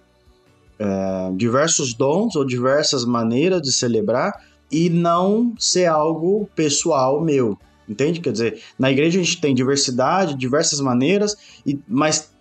é, 0.80 1.32
diversos 1.36 1.94
dons 1.94 2.36
ou 2.36 2.46
diversas 2.46 3.04
maneiras 3.04 3.62
de 3.62 3.72
celebrar 3.72 4.46
e 4.72 4.90
não 4.90 5.54
ser 5.58 5.86
algo 5.86 6.48
pessoal 6.56 7.22
meu? 7.22 7.58
Entende? 7.90 8.20
Quer 8.20 8.34
dizer, 8.34 8.62
na 8.78 8.92
igreja 8.92 9.20
a 9.20 9.24
gente 9.24 9.40
tem 9.40 9.56
diversidade, 9.56 10.36
diversas 10.36 10.80
maneiras, 10.82 11.36
e, 11.66 11.80
mas 11.88 12.32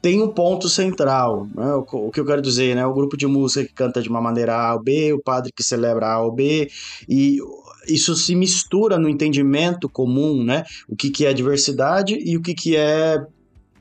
tem 0.00 0.22
um 0.22 0.28
ponto 0.28 0.68
central, 0.68 1.46
né? 1.54 1.74
o, 1.74 1.86
o, 2.06 2.10
que 2.10 2.20
eu 2.20 2.24
quero 2.24 2.40
dizer, 2.40 2.74
né? 2.74 2.86
O 2.86 2.94
grupo 2.94 3.16
de 3.16 3.26
música 3.26 3.66
que 3.66 3.74
canta 3.74 4.00
de 4.00 4.08
uma 4.08 4.20
maneira 4.20 4.54
A 4.54 4.74
ou 4.74 4.82
B, 4.82 5.12
o 5.12 5.22
padre 5.22 5.52
que 5.54 5.62
celebra 5.62 6.12
A 6.12 6.22
ou 6.22 6.32
B, 6.32 6.70
e 7.08 7.38
isso 7.86 8.14
se 8.14 8.34
mistura 8.34 8.98
no 8.98 9.08
entendimento 9.08 9.88
comum, 9.88 10.42
né? 10.42 10.64
O 10.88 10.96
que, 10.96 11.10
que 11.10 11.26
é 11.26 11.32
diversidade 11.32 12.18
e 12.18 12.36
o 12.36 12.42
que, 12.42 12.54
que 12.54 12.76
é, 12.76 13.22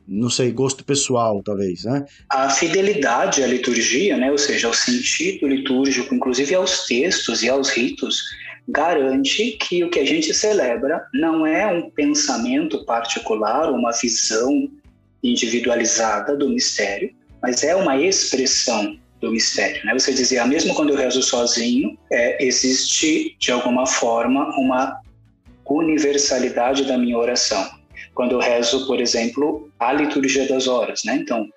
não 0.08 0.30
sei, 0.30 0.52
gosto 0.52 0.84
pessoal, 0.84 1.42
talvez, 1.44 1.86
né? 1.86 2.06
A 2.30 2.50
fidelidade 2.50 3.44
à 3.44 3.48
liturgia, 3.48 4.18
né? 4.18 4.32
Ou 4.32 4.38
seja, 4.38 4.68
ao 4.68 4.74
sentido 4.74 5.48
litúrgico, 5.48 6.14
inclusive 6.14 6.54
aos 6.56 6.86
textos 6.86 7.42
e 7.42 7.50
aos 7.50 7.70
ritos, 7.70 8.24
garante 8.68 9.58
que 9.60 9.84
o 9.84 9.90
que 9.90 10.00
a 10.00 10.06
gente 10.06 10.34
celebra 10.34 11.06
não 11.14 11.46
é 11.46 11.66
um 11.68 11.90
pensamento 11.90 12.86
particular, 12.86 13.72
uma 13.72 13.92
visão 13.92 14.70
individualizada 15.24 16.36
do 16.36 16.50
mistério, 16.50 17.14
mas 17.42 17.64
é 17.64 17.76
uma 17.76 17.98
expressão 17.98 18.98
do 19.22 19.32
mistério. 19.32 19.86
Né? 19.86 19.94
Você 19.94 20.14
dizia, 20.14 20.46
mesmo 20.46 20.74
quando 20.76 20.90
eu 20.90 20.98
rezo 20.98 21.24
sozinho, 21.24 21.98
é, 22.12 22.46
existe 22.46 23.36
de 23.40 23.52
alguma 23.52 23.86
forma 23.86 24.50
uma 24.58 25.00
universalidade 25.66 26.86
da 26.86 26.98
minha 26.98 27.18
oração. 27.18 27.66
Quando 28.14 28.34
eu 28.34 28.40
rezo, 28.40 28.86
por 28.86 29.00
exemplo, 29.00 29.70
a 29.80 29.92
liturgia 29.94 30.48
das 30.48 30.68
horas, 30.68 31.02
né? 31.04 31.16
Então, 31.16 31.50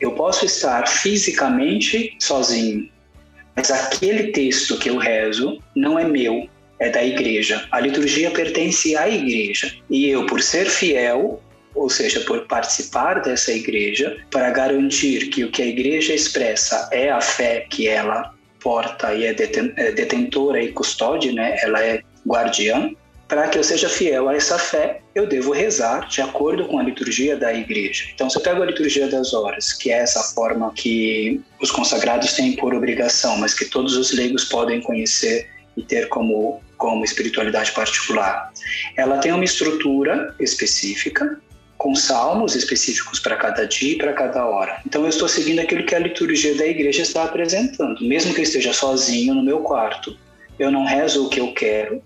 eu 0.00 0.12
posso 0.12 0.44
estar 0.44 0.88
fisicamente 0.88 2.16
sozinho, 2.18 2.90
mas 3.54 3.70
aquele 3.70 4.32
texto 4.32 4.78
que 4.78 4.90
eu 4.90 4.96
rezo 4.96 5.62
não 5.76 5.98
é 5.98 6.04
meu, 6.04 6.48
é 6.80 6.90
da 6.90 7.04
igreja. 7.04 7.66
A 7.70 7.78
liturgia 7.78 8.30
pertence 8.30 8.96
à 8.96 9.08
igreja. 9.08 9.72
E 9.88 10.08
eu, 10.08 10.26
por 10.26 10.42
ser 10.42 10.68
fiel, 10.68 11.40
ou 11.74 11.88
seja, 11.88 12.20
por 12.20 12.46
participar 12.46 13.20
dessa 13.20 13.52
igreja, 13.52 14.16
para 14.30 14.50
garantir 14.50 15.28
que 15.28 15.44
o 15.44 15.50
que 15.50 15.62
a 15.62 15.66
igreja 15.66 16.12
expressa 16.12 16.88
é 16.90 17.10
a 17.10 17.20
fé 17.20 17.66
que 17.70 17.86
ela 17.88 18.34
porta 18.60 19.14
e 19.14 19.24
é, 19.24 19.30
é 19.76 19.92
detentora 19.92 20.62
e 20.62 20.72
custódia, 20.72 21.32
né? 21.32 21.56
ela 21.62 21.82
é 21.82 22.02
guardiã, 22.26 22.90
para 23.32 23.48
que 23.48 23.56
eu 23.56 23.64
seja 23.64 23.88
fiel 23.88 24.28
a 24.28 24.36
essa 24.36 24.58
fé, 24.58 25.00
eu 25.14 25.26
devo 25.26 25.52
rezar 25.52 26.06
de 26.06 26.20
acordo 26.20 26.66
com 26.66 26.78
a 26.78 26.82
liturgia 26.82 27.34
da 27.34 27.50
igreja. 27.50 28.04
Então, 28.14 28.28
se 28.28 28.36
eu 28.36 28.42
pego 28.42 28.62
a 28.62 28.66
liturgia 28.66 29.08
das 29.08 29.32
horas, 29.32 29.72
que 29.72 29.90
é 29.90 30.00
essa 30.00 30.22
forma 30.34 30.70
que 30.74 31.40
os 31.58 31.70
consagrados 31.70 32.34
têm 32.34 32.54
por 32.56 32.74
obrigação, 32.74 33.38
mas 33.38 33.54
que 33.54 33.64
todos 33.64 33.96
os 33.96 34.12
leigos 34.12 34.44
podem 34.44 34.82
conhecer 34.82 35.48
e 35.78 35.82
ter 35.82 36.10
como, 36.10 36.60
como 36.76 37.02
espiritualidade 37.06 37.72
particular, 37.72 38.52
ela 38.98 39.16
tem 39.16 39.32
uma 39.32 39.44
estrutura 39.44 40.34
específica, 40.38 41.40
com 41.78 41.94
salmos 41.94 42.54
específicos 42.54 43.18
para 43.18 43.36
cada 43.36 43.66
dia 43.66 43.94
e 43.94 43.96
para 43.96 44.12
cada 44.12 44.44
hora. 44.44 44.78
Então 44.86 45.04
eu 45.04 45.08
estou 45.08 45.26
seguindo 45.26 45.60
aquilo 45.60 45.86
que 45.86 45.94
a 45.94 45.98
liturgia 45.98 46.54
da 46.54 46.66
igreja 46.66 47.00
está 47.00 47.24
apresentando, 47.24 48.06
mesmo 48.06 48.34
que 48.34 48.40
eu 48.40 48.44
esteja 48.44 48.74
sozinho 48.74 49.34
no 49.34 49.42
meu 49.42 49.60
quarto. 49.60 50.14
Eu 50.58 50.70
não 50.70 50.84
rezo 50.84 51.24
o 51.24 51.30
que 51.30 51.40
eu 51.40 51.54
quero, 51.54 52.02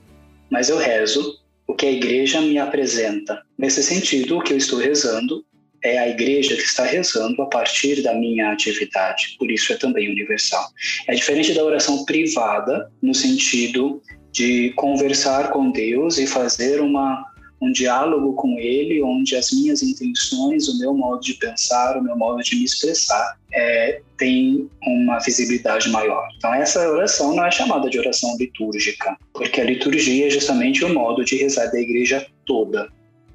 mas 0.51 0.69
eu 0.69 0.79
rezo 0.79 1.39
o 1.67 1.75
que 1.75 1.87
a 1.87 1.91
igreja 1.91 2.41
me 2.41 2.59
apresenta. 2.59 3.43
Nesse 3.59 3.83
sentido, 3.83 4.39
o 4.39 4.43
que 4.43 4.53
eu 4.53 4.57
estou 4.57 4.79
rezando 4.79 5.45
é 5.83 5.99
a 5.99 6.09
igreja 6.09 6.57
que 6.57 6.63
está 6.63 6.85
rezando 6.85 7.41
a 7.43 7.47
partir 7.47 8.03
da 8.03 8.15
minha 8.15 8.51
atividade, 8.51 9.37
por 9.39 9.51
isso 9.51 9.73
é 9.73 9.77
também 9.77 10.11
universal. 10.11 10.67
É 11.07 11.15
diferente 11.15 11.53
da 11.53 11.65
oração 11.65 12.05
privada, 12.05 12.91
no 13.03 13.15
sentido 13.15 14.03
de 14.33 14.73
conversar 14.77 15.51
com 15.51 15.71
Deus 15.71 16.19
e 16.19 16.27
fazer 16.27 16.81
uma, 16.81 17.25
um 17.61 17.73
diálogo 17.73 18.35
com 18.35 18.59
Ele, 18.59 19.03
onde 19.03 19.35
as 19.35 19.51
minhas 19.51 19.83
intenções, 19.83 20.69
o 20.69 20.79
meu 20.79 20.95
modo 20.95 21.21
de 21.21 21.35
pensar, 21.35 21.97
o 21.97 22.03
meu 22.03 22.17
modo 22.17 22.43
de 22.43 22.57
me 22.57 22.65
expressar 22.65 23.39
é, 23.53 24.01
tem 24.19 24.69
uma 24.83 25.19
visibilidade 25.19 25.89
maior. 25.89 26.29
Então, 26.37 26.53
essa 26.55 26.87
oração 26.89 27.35
não 27.35 27.45
é 27.45 27.51
chamada 27.51 27.89
de 27.89 27.99
oração 27.99 28.37
litúrgica, 28.39 29.17
porque 29.33 29.61
a 29.61 29.65
liturgia 29.65 30.27
é 30.27 30.31
justamente 30.31 30.85
o 30.85 30.93
modo 30.93 31.25
de 31.25 31.37
rezar 31.37 31.71
da 31.71 31.81
igreja 31.81 32.27
toda 32.45 32.89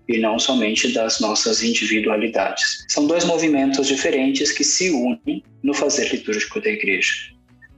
e 0.08 0.20
não 0.20 0.38
somente 0.38 0.92
das 0.92 1.20
nossas 1.20 1.64
individualidades. 1.64 2.86
São 2.90 3.08
dois 3.08 3.24
movimentos 3.24 3.88
diferentes 3.88 4.52
que 4.52 4.64
se 4.64 4.92
unem 4.92 5.44
no 5.64 5.74
fazer 5.74 6.12
litúrgico 6.12 6.60
da 6.62 6.70
igreja. 6.70 7.14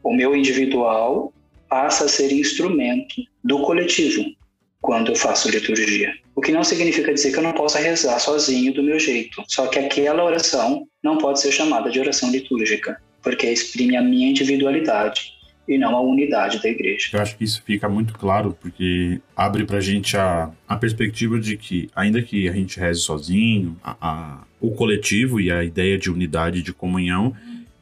O 0.04 0.14
meu 0.14 0.36
individual 0.36 1.34
passa 1.70 2.06
a 2.06 2.10
ser 2.10 2.32
instrumento 2.32 3.16
do 3.44 3.60
coletivo 3.62 4.24
quando 4.84 5.13
eu 5.13 5.15
faço 5.15 5.50
liturgia. 5.50 6.13
O 6.36 6.41
que 6.41 6.52
não 6.52 6.63
significa 6.63 7.13
dizer 7.13 7.32
que 7.32 7.39
eu 7.39 7.43
não 7.43 7.54
possa 7.54 7.80
rezar 7.80 8.19
sozinho 8.19 8.74
do 8.74 8.84
meu 8.84 9.00
jeito. 9.00 9.41
Só 9.48 9.65
que 9.67 9.80
aquela 9.80 10.22
oração 10.22 10.86
não 11.02 11.17
pode 11.17 11.39
ser 11.39 11.54
chamada 11.54 11.89
de 11.89 12.02
oração 12.02 12.30
litúrgica, 12.30 13.02
porque 13.22 13.50
exprime 13.50 13.96
a 13.96 14.02
minha 14.02 14.30
individualidade 14.30 15.32
e 15.65 15.78
não 15.78 15.96
a 15.96 16.02
unidade 16.02 16.62
da 16.62 16.67
igreja. 16.67 17.12
Eu 17.13 17.22
acho 17.22 17.38
que 17.38 17.46
isso 17.46 17.63
fica 17.65 17.88
muito 17.88 18.13
claro, 18.13 18.58
porque 18.60 19.22
abre 19.34 19.63
pra 19.63 19.80
gente 19.80 20.17
a, 20.17 20.52
a 20.67 20.76
perspectiva 20.76 21.39
de 21.39 21.56
que, 21.56 21.89
ainda 21.96 22.22
que 22.22 22.50
a 22.50 22.52
gente 22.52 22.78
reze 22.78 23.00
sozinho, 23.00 23.78
a, 23.82 23.96
a, 24.02 24.43
o 24.60 24.72
coletivo 24.72 25.39
e 25.39 25.50
a 25.50 25.63
ideia 25.63 25.98
de 25.98 26.12
unidade 26.12 26.62
de 26.62 26.74
comunhão, 26.74 27.34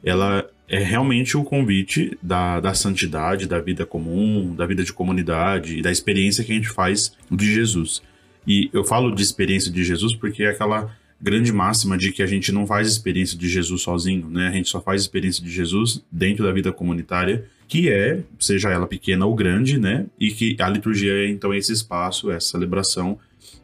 ela 0.04 0.48
é 0.72 0.78
realmente 0.78 1.36
o 1.36 1.44
convite 1.44 2.16
da, 2.22 2.58
da 2.58 2.72
santidade, 2.72 3.46
da 3.46 3.60
vida 3.60 3.84
comum, 3.84 4.54
da 4.56 4.64
vida 4.64 4.82
de 4.82 4.90
comunidade 4.90 5.78
e 5.78 5.82
da 5.82 5.92
experiência 5.92 6.42
que 6.42 6.50
a 6.50 6.54
gente 6.54 6.70
faz 6.70 7.12
de 7.30 7.52
Jesus. 7.52 8.00
E 8.46 8.70
eu 8.72 8.82
falo 8.82 9.14
de 9.14 9.22
experiência 9.22 9.70
de 9.70 9.84
Jesus 9.84 10.16
porque 10.16 10.44
é 10.44 10.48
aquela 10.48 10.90
grande 11.20 11.52
máxima 11.52 11.98
de 11.98 12.10
que 12.10 12.22
a 12.22 12.26
gente 12.26 12.50
não 12.50 12.66
faz 12.66 12.88
experiência 12.88 13.36
de 13.36 13.50
Jesus 13.50 13.82
sozinho, 13.82 14.30
né? 14.30 14.48
A 14.48 14.52
gente 14.52 14.70
só 14.70 14.80
faz 14.80 15.02
experiência 15.02 15.44
de 15.44 15.50
Jesus 15.50 16.02
dentro 16.10 16.42
da 16.42 16.50
vida 16.50 16.72
comunitária, 16.72 17.44
que 17.68 17.90
é, 17.90 18.22
seja 18.40 18.70
ela 18.70 18.86
pequena 18.86 19.26
ou 19.26 19.34
grande, 19.34 19.78
né? 19.78 20.06
E 20.18 20.30
que 20.30 20.56
a 20.58 20.70
liturgia 20.70 21.12
é 21.12 21.28
então 21.28 21.52
esse 21.52 21.70
espaço, 21.70 22.30
essa 22.30 22.48
celebração 22.48 23.18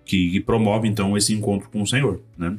que, 0.04 0.30
que 0.30 0.40
promove 0.40 0.86
então 0.86 1.16
esse 1.16 1.32
encontro 1.32 1.70
com 1.70 1.80
o 1.80 1.86
Senhor, 1.86 2.20
né? 2.36 2.54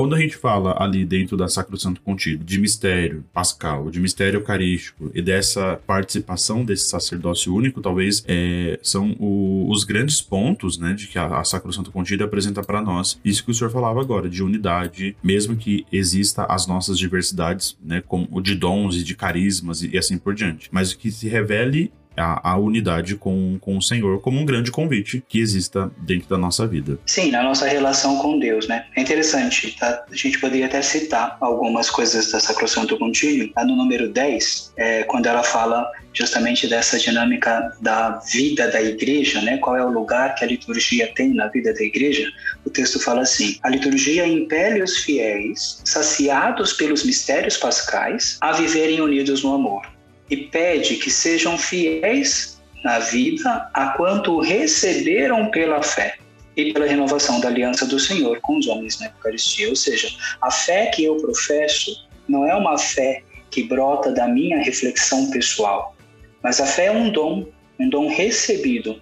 Quando 0.00 0.14
a 0.14 0.18
gente 0.18 0.34
fala 0.34 0.82
ali 0.82 1.04
dentro 1.04 1.36
da 1.36 1.46
Sacrosanto 1.46 2.00
Contido 2.00 2.42
de 2.42 2.58
mistério 2.58 3.22
pascal, 3.34 3.90
de 3.90 4.00
mistério 4.00 4.38
eucarístico 4.38 5.10
e 5.14 5.20
dessa 5.20 5.78
participação 5.86 6.64
desse 6.64 6.88
sacerdócio 6.88 7.54
único, 7.54 7.82
talvez 7.82 8.24
é, 8.26 8.80
são 8.82 9.14
o, 9.18 9.70
os 9.70 9.84
grandes 9.84 10.22
pontos 10.22 10.78
né, 10.78 10.94
de 10.94 11.06
que 11.06 11.18
a, 11.18 11.40
a 11.40 11.44
Sacrosanto 11.44 11.92
Contido 11.92 12.24
apresenta 12.24 12.62
para 12.62 12.80
nós. 12.80 13.20
Isso 13.22 13.44
que 13.44 13.50
o 13.50 13.54
senhor 13.54 13.68
falava 13.68 14.00
agora, 14.00 14.26
de 14.26 14.42
unidade, 14.42 15.14
mesmo 15.22 15.54
que 15.54 15.84
exista 15.92 16.46
as 16.46 16.66
nossas 16.66 16.98
diversidades, 16.98 17.76
né, 17.84 18.00
como 18.00 18.40
de 18.40 18.54
dons 18.54 18.96
e 18.96 19.04
de 19.04 19.14
carismas 19.14 19.82
e, 19.82 19.90
e 19.90 19.98
assim 19.98 20.16
por 20.16 20.34
diante, 20.34 20.70
mas 20.72 20.94
que 20.94 21.10
se 21.10 21.28
revele 21.28 21.92
a, 22.20 22.40
a, 22.50 22.56
unidade 22.56 23.16
com, 23.16 23.58
com 23.60 23.76
o 23.76 23.82
Senhor 23.82 24.20
como 24.20 24.38
um 24.38 24.44
grande 24.44 24.70
convite 24.70 25.22
que 25.28 25.40
exista 25.40 25.90
dentro 25.98 26.28
da 26.28 26.38
nossa 26.38 26.66
vida. 26.66 26.98
Sim, 27.06 27.30
na 27.30 27.42
nossa 27.42 27.66
relação 27.66 28.18
com 28.18 28.38
Deus, 28.38 28.68
né? 28.68 28.84
É 28.96 29.00
interessante, 29.00 29.76
tá? 29.78 30.04
A 30.10 30.14
gente 30.14 30.38
poderia 30.38 30.66
até 30.66 30.82
citar 30.82 31.36
algumas 31.40 31.90
coisas 31.90 32.30
da 32.30 32.40
Sacrosanto 32.40 32.98
Contínuo, 32.98 33.50
lá 33.56 33.64
no 33.64 33.76
número 33.76 34.08
10, 34.08 34.72
é, 34.76 35.02
quando 35.04 35.26
ela 35.26 35.42
fala 35.42 35.90
justamente 36.12 36.66
dessa 36.66 36.98
dinâmica 36.98 37.72
da 37.80 38.20
vida 38.32 38.68
da 38.68 38.82
igreja, 38.82 39.40
né? 39.42 39.58
Qual 39.58 39.76
é 39.76 39.84
o 39.84 39.90
lugar 39.90 40.34
que 40.34 40.44
a 40.44 40.48
liturgia 40.48 41.12
tem 41.14 41.34
na 41.34 41.46
vida 41.46 41.72
da 41.72 41.82
igreja? 41.82 42.28
O 42.64 42.70
texto 42.70 42.98
fala 43.00 43.22
assim: 43.22 43.58
a 43.62 43.68
liturgia 43.68 44.26
impele 44.26 44.82
os 44.82 44.98
fiéis, 44.98 45.80
saciados 45.84 46.72
pelos 46.72 47.04
mistérios 47.04 47.56
pascais, 47.56 48.38
a 48.40 48.52
viverem 48.52 49.00
unidos 49.00 49.42
no 49.42 49.54
amor 49.54 49.99
e 50.30 50.36
pede 50.36 50.96
que 50.96 51.10
sejam 51.10 51.58
fiéis 51.58 52.60
na 52.84 52.98
vida 52.98 53.68
a 53.74 53.88
quanto 53.96 54.40
receberam 54.40 55.50
pela 55.50 55.82
fé 55.82 56.16
e 56.56 56.72
pela 56.72 56.86
renovação 56.86 57.40
da 57.40 57.48
aliança 57.48 57.86
do 57.86 57.98
Senhor 57.98 58.40
com 58.40 58.58
os 58.58 58.66
homens 58.66 58.98
na 59.00 59.06
Eucaristia. 59.06 59.68
Ou 59.68 59.76
seja, 59.76 60.08
a 60.40 60.50
fé 60.50 60.86
que 60.86 61.04
eu 61.04 61.16
professo 61.16 62.08
não 62.28 62.46
é 62.46 62.54
uma 62.54 62.78
fé 62.78 63.22
que 63.50 63.64
brota 63.64 64.12
da 64.12 64.28
minha 64.28 64.58
reflexão 64.58 65.30
pessoal, 65.30 65.96
mas 66.42 66.60
a 66.60 66.66
fé 66.66 66.86
é 66.86 66.92
um 66.92 67.10
dom, 67.10 67.46
um 67.78 67.88
dom 67.88 68.08
recebido. 68.08 69.00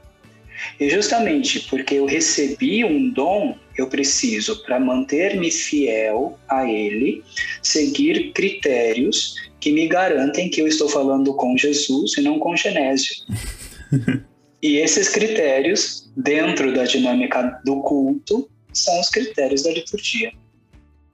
E 0.80 0.88
justamente 0.88 1.60
porque 1.68 1.94
eu 1.94 2.06
recebi 2.06 2.84
um 2.84 3.10
dom, 3.10 3.56
eu 3.76 3.86
preciso, 3.88 4.62
para 4.64 4.80
manter-me 4.80 5.50
fiel 5.50 6.36
a 6.48 6.68
ele, 6.68 7.22
seguir 7.62 8.32
critérios 8.32 9.36
que 9.60 9.72
me 9.72 9.88
garantem 9.88 10.50
que 10.50 10.60
eu 10.60 10.66
estou 10.66 10.88
falando 10.88 11.34
com 11.34 11.56
Jesus 11.56 12.16
e 12.16 12.22
não 12.22 12.38
com 12.38 12.56
Genésio. 12.56 13.14
e 14.62 14.76
esses 14.76 15.08
critérios, 15.08 16.10
dentro 16.16 16.72
da 16.74 16.84
dinâmica 16.84 17.60
do 17.64 17.80
culto, 17.80 18.48
são 18.72 19.00
os 19.00 19.08
critérios 19.08 19.62
da 19.62 19.72
liturgia. 19.72 20.32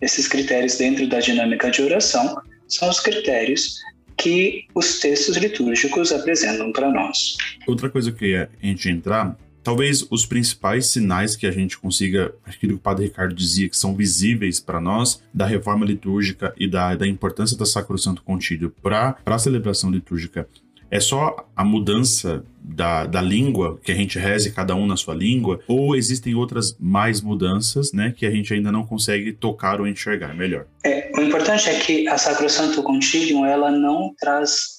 Esses 0.00 0.28
critérios, 0.28 0.76
dentro 0.76 1.09
da 1.09 1.20
dinâmica 1.20 1.70
de 1.70 1.83
oração, 1.83 2.37
são 2.68 2.88
os 2.90 3.00
critérios 3.00 3.78
que 4.16 4.66
os 4.74 5.00
textos 5.00 5.37
litúrgicos 5.37 6.12
apresentam 6.12 6.72
para 6.72 6.90
nós. 6.90 7.37
Outra 7.66 7.88
coisa 7.90 8.12
que 8.12 8.35
a 8.37 8.48
gente 8.62 8.88
entrar 8.88 9.37
Talvez 9.64 10.07
os 10.11 10.27
principais 10.27 10.87
sinais 10.87 11.35
que 11.35 11.46
a 11.46 11.50
gente 11.50 11.79
consiga, 11.79 12.35
aquilo 12.44 12.74
que 12.74 12.79
o 12.79 12.83
Padre 12.83 13.07
Ricardo 13.07 13.35
dizia, 13.35 13.68
que 13.68 13.77
são 13.77 13.96
visíveis 13.96 14.61
para 14.61 14.79
nós, 14.79 15.22
da 15.33 15.46
reforma 15.46 15.87
litúrgica 15.87 16.55
e 16.59 16.68
da, 16.68 16.94
da 16.94 17.07
importância 17.07 17.57
da 17.57 17.64
Sacrosanto 17.64 18.22
Contílio 18.22 18.72
para 18.83 19.16
a 19.24 19.38
celebração 19.38 19.90
litúrgica, 19.90 20.46
é 20.90 21.00
só 21.00 21.48
a 21.57 21.64
mudança 21.64 22.44
da, 22.62 23.07
da 23.07 23.20
língua, 23.20 23.81
que 23.83 23.90
a 23.90 23.94
gente 23.94 24.18
reze 24.18 24.53
cada 24.53 24.74
um 24.74 24.87
na 24.87 24.96
sua 24.96 25.14
língua, 25.14 25.61
ou 25.66 25.96
existem 25.96 26.35
outras 26.35 26.77
mais 26.79 27.20
mudanças, 27.20 27.92
né, 27.92 28.14
que 28.16 28.24
a 28.24 28.31
gente 28.31 28.53
ainda 28.55 28.70
não 28.70 28.87
consegue 28.87 29.33
tocar 29.33 29.81
ou 29.81 29.88
enxergar 29.88 30.35
melhor? 30.35 30.66
É, 30.85 31.11
o 31.16 31.20
importante 31.20 31.68
é 31.68 31.81
que 31.81 32.07
a 32.07 32.16
Sacrosanto 32.16 32.83
Contílio, 32.83 33.44
ela 33.44 33.70
não 33.70 34.14
traz 34.18 34.74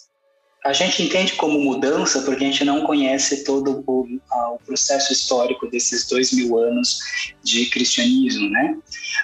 a 0.66 0.74
gente 0.74 1.04
entende 1.04 1.34
como 1.34 1.60
mudança 1.60 2.24
porque 2.24 2.44
a 2.44 2.48
gente 2.48 2.66
não 2.66 2.88
conhece 2.88 3.44
todo 3.44 3.84
o, 3.86 4.02
o, 4.02 4.60
processo 4.66 5.14
histórico 5.14 5.70
desses 5.70 6.08
dois 6.08 6.32
mil 6.32 6.58
anos 6.58 7.00
de 7.44 7.68
cristianismo, 7.68 8.50
né? 8.50 8.76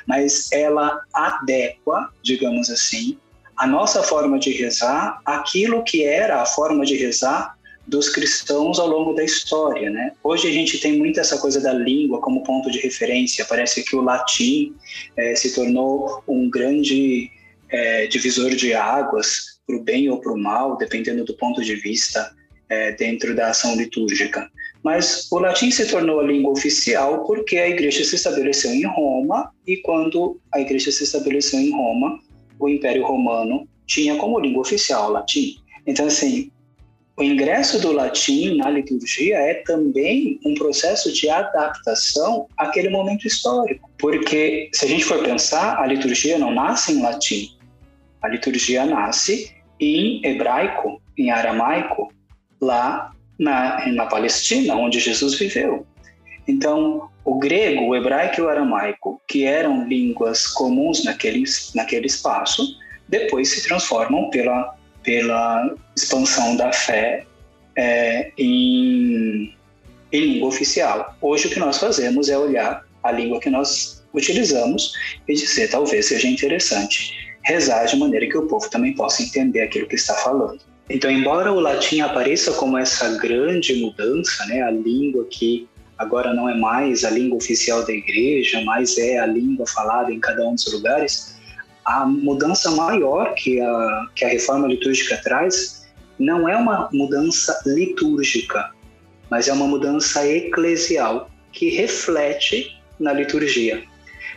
Mas 0.05 0.51
ela 0.51 1.01
adequa, 1.11 2.13
digamos 2.21 2.69
assim, 2.69 3.17
a 3.57 3.65
nossa 3.65 4.03
forma 4.03 4.37
de 4.37 4.51
rezar 4.51 5.19
aquilo 5.25 5.83
que 5.83 6.03
era 6.03 6.43
a 6.43 6.45
forma 6.45 6.85
de 6.85 6.95
rezar 6.95 7.57
dos 7.87 8.07
cristãos 8.09 8.77
ao 8.77 8.87
longo 8.87 9.13
da 9.13 9.23
história, 9.23 9.89
né? 9.89 10.11
Hoje 10.23 10.47
a 10.47 10.51
gente 10.51 10.77
tem 10.77 10.95
muito 10.95 11.19
essa 11.19 11.39
coisa 11.39 11.59
da 11.59 11.73
língua 11.73 12.21
como 12.21 12.43
ponto 12.43 12.69
de 12.69 12.77
referência. 12.77 13.45
Parece 13.45 13.83
que 13.83 13.95
o 13.95 14.01
latim 14.01 14.75
é, 15.17 15.33
se 15.33 15.55
tornou 15.55 16.23
um 16.27 16.51
grande 16.51 17.31
é, 17.67 18.05
divisor 18.05 18.51
de 18.51 18.75
águas 18.75 19.50
para 19.65 19.75
o 19.75 19.83
bem 19.83 20.09
ou 20.09 20.19
para 20.19 20.31
o 20.31 20.37
mal, 20.37 20.77
dependendo 20.77 21.23
do 21.23 21.35
ponto 21.35 21.61
de 21.61 21.75
vista 21.75 22.33
é, 22.69 22.93
dentro 22.93 23.35
da 23.35 23.49
ação 23.49 23.75
litúrgica. 23.75 24.49
Mas 24.83 25.27
o 25.31 25.37
latim 25.37 25.69
se 25.69 25.85
tornou 25.87 26.19
a 26.19 26.23
língua 26.23 26.51
oficial 26.51 27.25
porque 27.25 27.57
a 27.57 27.69
igreja 27.69 28.03
se 28.03 28.15
estabeleceu 28.15 28.71
em 28.71 28.85
Roma 28.85 29.51
e 29.67 29.77
quando 29.77 30.39
a 30.53 30.59
igreja 30.59 30.91
se 30.91 31.03
estabeleceu 31.03 31.59
em 31.59 31.71
Roma, 31.71 32.19
o 32.59 32.67
Império 32.67 33.05
Romano 33.05 33.67
tinha 33.85 34.15
como 34.15 34.39
língua 34.39 34.61
oficial 34.61 35.09
o 35.09 35.13
latim. 35.13 35.55
Então, 35.85 36.07
assim, 36.07 36.51
o 37.17 37.23
ingresso 37.23 37.79
do 37.79 37.91
latim 37.91 38.55
na 38.57 38.69
liturgia 38.69 39.37
é 39.37 39.55
também 39.65 40.39
um 40.45 40.53
processo 40.55 41.11
de 41.13 41.29
adaptação 41.29 42.47
àquele 42.57 42.89
momento 42.89 43.27
histórico. 43.27 43.89
Porque, 43.99 44.69
se 44.73 44.85
a 44.85 44.87
gente 44.87 45.03
for 45.03 45.21
pensar, 45.23 45.77
a 45.77 45.85
liturgia 45.85 46.39
não 46.39 46.53
nasce 46.53 46.93
em 46.93 47.01
latim. 47.01 47.49
A 48.21 48.27
liturgia 48.27 48.85
nasce 48.85 49.55
em 49.79 50.21
hebraico, 50.23 51.01
em 51.17 51.31
aramaico, 51.31 52.13
lá 52.61 53.11
na, 53.37 53.87
na 53.87 54.05
Palestina, 54.05 54.75
onde 54.75 54.99
Jesus 54.99 55.33
viveu. 55.37 55.85
Então, 56.47 57.09
o 57.25 57.39
grego, 57.39 57.85
o 57.85 57.95
hebraico 57.95 58.41
e 58.41 58.43
o 58.43 58.49
aramaico, 58.49 59.21
que 59.27 59.43
eram 59.43 59.87
línguas 59.87 60.47
comuns 60.47 61.03
naquele, 61.03 61.43
naquele 61.73 62.05
espaço, 62.05 62.77
depois 63.07 63.49
se 63.49 63.63
transformam 63.63 64.29
pela, 64.29 64.75
pela 65.03 65.75
expansão 65.95 66.55
da 66.55 66.71
fé 66.71 67.25
é, 67.75 68.31
em, 68.37 69.55
em 70.11 70.19
língua 70.19 70.49
oficial. 70.49 71.15
Hoje, 71.21 71.47
o 71.47 71.49
que 71.49 71.59
nós 71.59 71.77
fazemos 71.77 72.29
é 72.29 72.37
olhar 72.37 72.85
a 73.03 73.11
língua 73.11 73.39
que 73.39 73.49
nós 73.49 74.03
utilizamos 74.13 74.93
e 75.27 75.33
dizer 75.33 75.69
talvez 75.69 76.07
seja 76.07 76.27
interessante 76.27 77.20
rezar 77.43 77.85
de 77.85 77.95
maneira 77.97 78.27
que 78.27 78.37
o 78.37 78.47
povo 78.47 78.69
também 78.69 78.93
possa 78.93 79.23
entender 79.23 79.61
aquilo 79.61 79.87
que 79.87 79.95
está 79.95 80.13
falando. 80.15 80.59
Então, 80.89 81.09
embora 81.09 81.51
o 81.51 81.59
latim 81.59 82.01
apareça 82.01 82.51
como 82.53 82.77
essa 82.77 83.17
grande 83.17 83.75
mudança, 83.81 84.45
né, 84.47 84.61
a 84.61 84.71
língua 84.71 85.25
que 85.29 85.67
agora 85.97 86.33
não 86.33 86.49
é 86.49 86.55
mais 86.55 87.05
a 87.05 87.09
língua 87.09 87.37
oficial 87.37 87.85
da 87.85 87.93
igreja, 87.93 88.61
mas 88.65 88.97
é 88.97 89.19
a 89.19 89.25
língua 89.25 89.65
falada 89.67 90.11
em 90.11 90.19
cada 90.19 90.45
um 90.47 90.55
dos 90.55 90.71
lugares, 90.73 91.37
a 91.85 92.05
mudança 92.05 92.71
maior 92.71 93.33
que 93.35 93.59
a, 93.61 94.07
que 94.15 94.25
a 94.25 94.29
reforma 94.29 94.67
litúrgica 94.67 95.17
traz 95.23 95.87
não 96.19 96.47
é 96.47 96.55
uma 96.55 96.89
mudança 96.91 97.59
litúrgica, 97.65 98.71
mas 99.29 99.47
é 99.47 99.53
uma 99.53 99.67
mudança 99.67 100.27
eclesial 100.27 101.29
que 101.51 101.69
reflete 101.69 102.77
na 102.99 103.13
liturgia. 103.13 103.83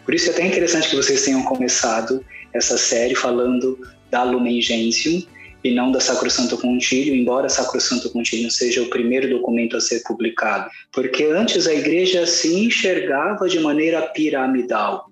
Por 0.04 0.14
isso 0.14 0.30
é 0.30 0.32
até 0.32 0.46
interessante 0.46 0.88
que 0.88 0.96
vocês 0.96 1.24
tenham 1.24 1.42
começado 1.42 2.24
essa 2.52 2.76
série 2.76 3.14
falando 3.14 3.78
da 4.10 4.22
Lumen 4.22 4.60
Gentium 4.60 5.22
e 5.64 5.74
não 5.74 5.90
da 5.90 5.98
Sacrosanto 5.98 6.58
Concílio, 6.58 7.14
embora 7.14 7.48
Sacrosanto 7.48 8.10
Concílio 8.10 8.50
seja 8.50 8.82
o 8.82 8.90
primeiro 8.90 9.30
documento 9.30 9.76
a 9.76 9.80
ser 9.80 10.02
publicado, 10.02 10.70
porque 10.92 11.24
antes 11.24 11.66
a 11.66 11.74
igreja 11.74 12.26
se 12.26 12.54
enxergava 12.54 13.48
de 13.48 13.58
maneira 13.58 14.02
piramidal, 14.02 15.10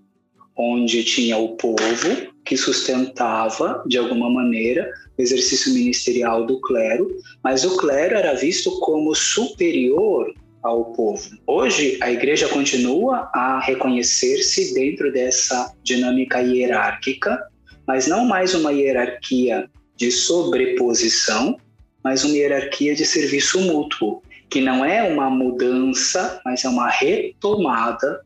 onde 0.55 1.03
tinha 1.05 1.39
o 1.39 1.57
povo 1.57 2.33
que 2.45 2.57
sustentava 2.57 3.83
de 3.87 3.97
alguma 3.97 4.29
maneira 4.29 4.91
o 5.17 5.23
exercício 5.23 5.73
ministerial 5.73 6.47
do 6.47 6.61
clero, 6.61 7.11
mas 7.43 7.65
o 7.65 7.77
clero 7.77 8.15
era 8.15 8.35
visto 8.35 8.79
como 8.81 9.15
superior 9.15 10.35
ao 10.62 10.87
povo. 10.92 11.29
Hoje, 11.46 11.98
a 12.01 12.11
igreja 12.11 12.48
continua 12.48 13.31
a 13.35 13.61
reconhecer-se 13.61 14.72
dentro 14.75 15.12
dessa 15.12 15.75
dinâmica 15.83 16.40
hierárquica, 16.40 17.38
mas 17.87 18.07
não 18.07 18.25
mais 18.25 18.55
uma 18.55 18.72
hierarquia 18.72 19.68
de 19.96 20.11
sobreposição, 20.11 21.59
mas 22.03 22.25
uma 22.25 22.35
hierarquia 22.35 22.94
de 22.94 23.05
serviço 23.05 23.61
mútuo, 23.61 24.22
que 24.48 24.61
não 24.61 24.85
é 24.85 25.03
uma 25.03 25.29
mudança, 25.31 26.40
mas 26.44 26.64
é 26.64 26.68
uma 26.68 26.88
retomada 26.88 28.20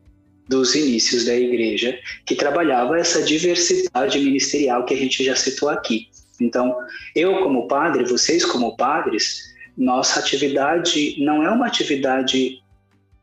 dos 0.48 0.74
inícios 0.74 1.24
da 1.24 1.34
igreja, 1.34 1.98
que 2.24 2.34
trabalhava 2.34 2.98
essa 2.98 3.22
diversidade 3.22 4.18
ministerial 4.18 4.84
que 4.84 4.94
a 4.94 4.96
gente 4.96 5.24
já 5.24 5.34
citou 5.34 5.68
aqui. 5.68 6.08
Então, 6.40 6.76
eu 7.14 7.40
como 7.42 7.66
padre, 7.66 8.04
vocês 8.04 8.44
como 8.44 8.76
padres, 8.76 9.55
nossa 9.76 10.20
atividade 10.20 11.16
não 11.18 11.42
é 11.42 11.50
uma 11.50 11.66
atividade 11.66 12.62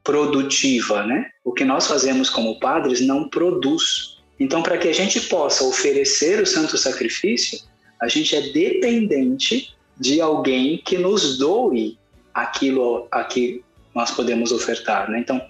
produtiva, 0.03 1.05
né? 1.05 1.29
O 1.43 1.51
que 1.51 1.63
nós 1.63 1.87
fazemos 1.87 2.29
como 2.29 2.59
padres 2.59 3.01
não 3.01 3.27
produz. 3.27 4.17
Então, 4.39 4.61
para 4.61 4.77
que 4.77 4.87
a 4.87 4.93
gente 4.93 5.21
possa 5.21 5.63
oferecer 5.63 6.41
o 6.41 6.45
santo 6.45 6.77
sacrifício, 6.77 7.59
a 8.01 8.07
gente 8.07 8.35
é 8.35 8.41
dependente 8.41 9.73
de 9.97 10.19
alguém 10.19 10.77
que 10.77 10.97
nos 10.97 11.37
doe 11.37 11.97
aquilo 12.33 13.07
a 13.11 13.23
que 13.23 13.63
nós 13.95 14.11
podemos 14.11 14.51
ofertar, 14.51 15.09
né? 15.09 15.19
Então, 15.19 15.41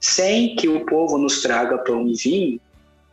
sem 0.00 0.56
que 0.56 0.68
o 0.68 0.84
povo 0.86 1.18
nos 1.18 1.42
traga 1.42 1.78
pão 1.78 2.08
e 2.08 2.14
vinho, 2.14 2.60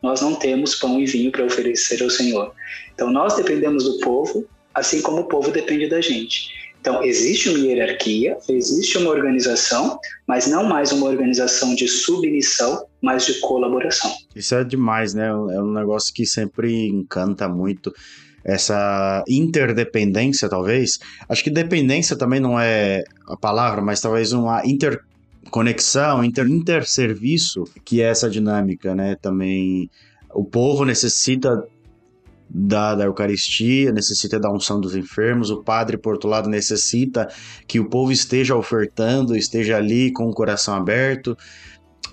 nós 0.02 0.22
não 0.22 0.36
temos 0.36 0.76
pão 0.76 1.00
e 1.00 1.06
vinho 1.06 1.32
para 1.32 1.46
oferecer 1.46 2.02
ao 2.02 2.10
Senhor. 2.10 2.54
Então, 2.94 3.12
nós 3.12 3.36
dependemos 3.36 3.84
do 3.84 4.00
povo, 4.00 4.46
assim 4.74 5.02
como 5.02 5.22
o 5.22 5.26
povo 5.26 5.52
depende 5.52 5.88
da 5.88 6.00
gente. 6.00 6.50
Então, 6.88 7.04
existe 7.04 7.50
uma 7.50 7.60
hierarquia, 7.60 8.38
existe 8.48 8.98
uma 8.98 9.10
organização, 9.10 10.00
mas 10.26 10.48
não 10.48 10.64
mais 10.64 10.94
uma 10.94 11.06
organização 11.08 11.76
de 11.76 11.86
submissão, 11.86 12.86
mas 13.02 13.26
de 13.26 13.42
colaboração. 13.42 14.10
Isso 14.34 14.56
é 14.56 14.64
demais, 14.64 15.14
né? 15.14 15.28
É 15.28 15.62
um 15.62 15.74
negócio 15.74 16.14
que 16.14 16.26
sempre 16.26 16.88
encanta 16.88 17.50
muito. 17.50 17.94
Essa 18.42 19.22
interdependência, 19.28 20.48
talvez. 20.48 20.98
Acho 21.28 21.44
que 21.44 21.50
dependência 21.50 22.16
também 22.16 22.40
não 22.40 22.58
é 22.58 23.04
a 23.28 23.36
palavra, 23.36 23.82
mas 23.82 24.00
talvez 24.00 24.32
uma 24.32 24.66
interconexão, 24.66 26.24
inter, 26.24 26.48
interserviço, 26.48 27.66
que 27.84 28.02
é 28.02 28.06
essa 28.06 28.30
dinâmica, 28.30 28.96
né? 28.96 29.18
Também 29.22 29.90
o 30.34 30.46
povo 30.46 30.86
necessita 30.86 31.68
da, 32.50 32.96
da 32.96 33.06
Eucaristia, 33.06 33.92
necessita 33.92 34.40
da 34.40 34.52
unção 34.52 34.80
dos 34.80 34.96
enfermos, 34.96 35.50
o 35.50 35.64
padre, 35.64 35.98
por 35.98 36.14
outro 36.14 36.30
lado, 36.30 36.50
necessita 36.50 37.28
que 37.68 37.80
o 37.80 37.90
povo 37.90 38.12
esteja 38.12 38.56
ofertando, 38.56 39.36
esteja 39.36 39.78
ali 39.78 40.12
com 40.12 40.28
o 40.30 40.34
coração 40.34 40.76
aberto, 40.76 41.38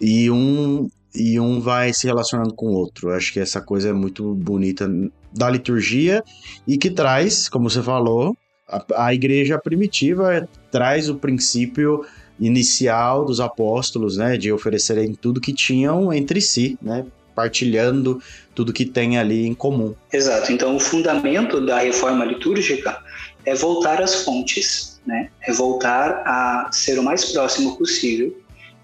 e 0.01 0.31
um, 0.31 0.89
e 1.15 1.39
um 1.39 1.61
vai 1.61 1.93
se 1.93 2.07
relacionando 2.07 2.55
com 2.55 2.67
o 2.67 2.73
outro. 2.75 3.11
Acho 3.11 3.33
que 3.33 3.41
essa 3.41 3.61
coisa 3.61 3.91
é 3.91 3.93
muito 3.93 4.35
bonita 4.35 4.91
da 5.33 5.49
liturgia 5.49 6.23
e 6.67 6.77
que 6.77 6.91
traz, 6.91 7.49
como 7.49 7.71
você 7.71 7.83
falou, 7.83 8.37
a, 8.69 9.07
a 9.07 9.15
igreja 9.15 9.59
primitiva 9.59 10.49
traz 10.71 11.09
o 11.09 11.17
princípio 11.17 12.05
inicial 12.41 13.25
dos 13.25 13.39
apóstolos, 13.41 14.17
né, 14.17 14.37
de 14.37 14.53
oferecerem 14.53 15.15
tudo 15.15 15.41
que 15.41 15.53
tinham 15.53 16.13
entre 16.13 16.41
si, 16.41 16.77
né, 16.83 17.07
partilhando 17.35 18.23
tudo 18.55 18.73
que 18.73 18.85
tem 18.85 19.19
ali 19.19 19.47
em 19.47 19.55
comum. 19.55 19.95
Exato. 20.13 20.53
Então, 20.53 20.77
o 20.77 20.81
fundamento 20.81 21.65
da 21.65 21.79
reforma 21.79 22.25
litúrgica 22.25 22.99
é 23.45 23.55
voltar 23.55 24.01
às 24.01 24.25
fontes, 24.25 25.01
né? 25.07 25.29
É 25.43 25.53
voltar 25.53 26.23
a 26.25 26.71
ser 26.73 26.99
o 26.99 27.03
mais 27.03 27.33
próximo 27.33 27.77
possível 27.77 28.35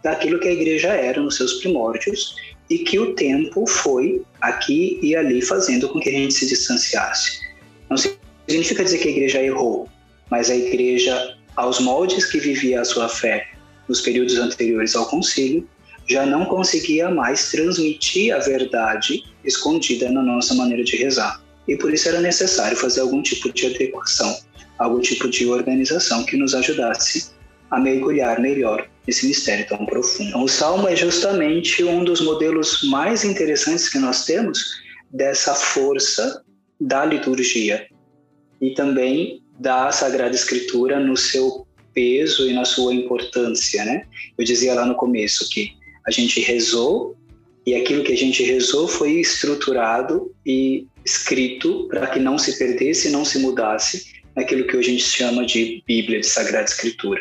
daquilo 0.03 0.41
que 0.41 0.49
a 0.49 0.53
igreja 0.53 0.89
era 0.89 1.21
nos 1.21 1.37
seus 1.37 1.55
primórdios 1.55 2.35
e 2.69 2.79
que 2.79 2.99
o 2.99 3.15
tempo 3.15 3.67
foi 3.67 4.23
aqui 4.41 4.99
e 5.03 5.17
ali 5.17 5.43
fazendo 5.43 5.89
com 5.89 6.01
que 6.01 6.09
a 6.09 6.13
gente 6.13 6.35
se 6.35 6.47
distanciasse. 6.47 7.41
Não 7.89 7.97
significa 7.97 8.85
dizer 8.85 8.99
que 8.99 9.09
a 9.09 9.11
igreja 9.11 9.43
errou, 9.43 9.89
mas 10.31 10.51
a 10.51 10.57
igreja, 10.57 11.37
aos 11.57 11.81
moldes 11.81 12.27
que 12.27 12.39
vivia 12.39 12.81
a 12.81 12.85
sua 12.85 13.09
fé 13.09 13.49
nos 13.89 14.01
períodos 14.01 14.39
anteriores 14.39 14.95
ao 14.95 15.07
concílio, 15.07 15.69
já 16.11 16.27
não 16.27 16.45
conseguia 16.45 17.09
mais 17.09 17.51
transmitir 17.53 18.35
a 18.35 18.41
verdade 18.41 19.23
escondida 19.45 20.11
na 20.11 20.23
nossa 20.23 20.55
maneira 20.55 20.83
de 20.83 20.97
rezar. 20.97 21.41
E 21.69 21.77
por 21.77 21.95
isso 21.95 22.09
era 22.09 22.21
necessário 22.21 22.77
fazer 22.77 23.01
algum 23.01 23.23
tipo 23.23 23.53
de 23.53 23.67
adequação, 23.67 24.37
algum 24.77 25.01
tipo 25.01 25.29
de 25.29 25.47
organização 25.47 26.25
que 26.25 26.37
nos 26.37 26.53
ajudasse 26.53 27.31
a 27.71 27.79
mergulhar 27.79 28.41
melhor 28.41 28.89
nesse 29.07 29.27
mistério 29.27 29.67
tão 29.69 29.87
profundo. 29.87 30.37
O 30.39 30.49
Salmo 30.49 30.89
é 30.89 30.97
justamente 30.97 31.85
um 31.85 32.03
dos 32.03 32.21
modelos 32.21 32.83
mais 32.91 33.25
interessantes 33.25 33.89
que 33.89 33.99
nós 33.99 34.25
temos 34.25 34.59
dessa 35.13 35.55
força 35.55 36.43
da 36.81 37.05
liturgia 37.05 37.87
e 38.61 38.71
também 38.71 39.43
da 39.61 39.93
Sagrada 39.93 40.35
Escritura 40.35 40.99
no 40.99 41.17
seu 41.17 41.67
peso 41.95 42.49
e 42.49 42.53
na 42.53 42.65
sua 42.65 42.95
importância, 42.95 43.85
né? 43.85 44.07
Eu 44.37 44.45
dizia 44.45 44.75
lá 44.75 44.85
no 44.85 44.95
começo 44.95 45.49
que 45.51 45.79
a 46.07 46.11
gente 46.11 46.41
rezou 46.41 47.17
e 47.67 47.75
aquilo 47.75 48.03
que 48.03 48.13
a 48.13 48.17
gente 48.17 48.43
rezou 48.43 48.89
foi 48.89 49.21
estruturado 49.21 50.35
e 50.45 50.87
escrito 51.05 51.87
para 51.89 52.07
que 52.07 52.19
não 52.19 52.39
se 52.39 52.59
perdesse 52.59 53.11
não 53.11 53.25
se 53.25 53.39
mudasse 53.39 54.21
naquilo 54.35 54.67
que 54.67 54.77
hoje 54.77 54.89
a 54.89 54.93
gente 54.93 55.05
chama 55.05 55.45
de 55.45 55.83
Bíblia, 55.87 56.21
de 56.21 56.27
Sagrada 56.27 56.65
Escritura. 56.65 57.21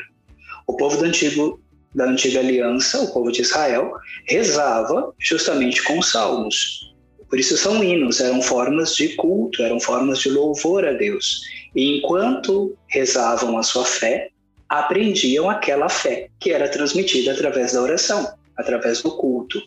O 0.68 0.76
povo 0.76 0.98
do 0.98 1.06
antigo 1.06 1.60
da 1.94 2.06
antiga 2.06 2.40
aliança, 2.40 3.02
o 3.02 3.12
povo 3.12 3.32
de 3.32 3.42
Israel, 3.42 3.92
rezava 4.28 5.12
justamente 5.20 5.84
com 5.84 6.02
salmos. 6.02 6.94
Por 7.28 7.40
isso 7.40 7.58
são 7.58 7.84
hinos, 7.84 8.20
eram 8.20 8.42
formas 8.42 8.96
de 8.96 9.10
culto, 9.16 9.64
eram 9.64 9.80
formas 9.80 10.20
de 10.20 10.30
louvor 10.30 10.86
a 10.86 10.94
Deus. 10.94 11.42
E 11.76 11.98
enquanto 11.98 12.78
rezavam 12.88 13.58
a 13.58 13.64
sua 13.64 13.86
fé, 13.86 14.30
aprendiam 14.68 15.50
aquela 15.50 15.90
fé 15.90 16.30
que 16.40 16.52
era 16.52 16.70
transmitida 16.70 17.32
através 17.32 17.74
da 17.74 17.82
oração 17.82 18.39
através 18.60 19.02
do 19.02 19.12
culto. 19.12 19.62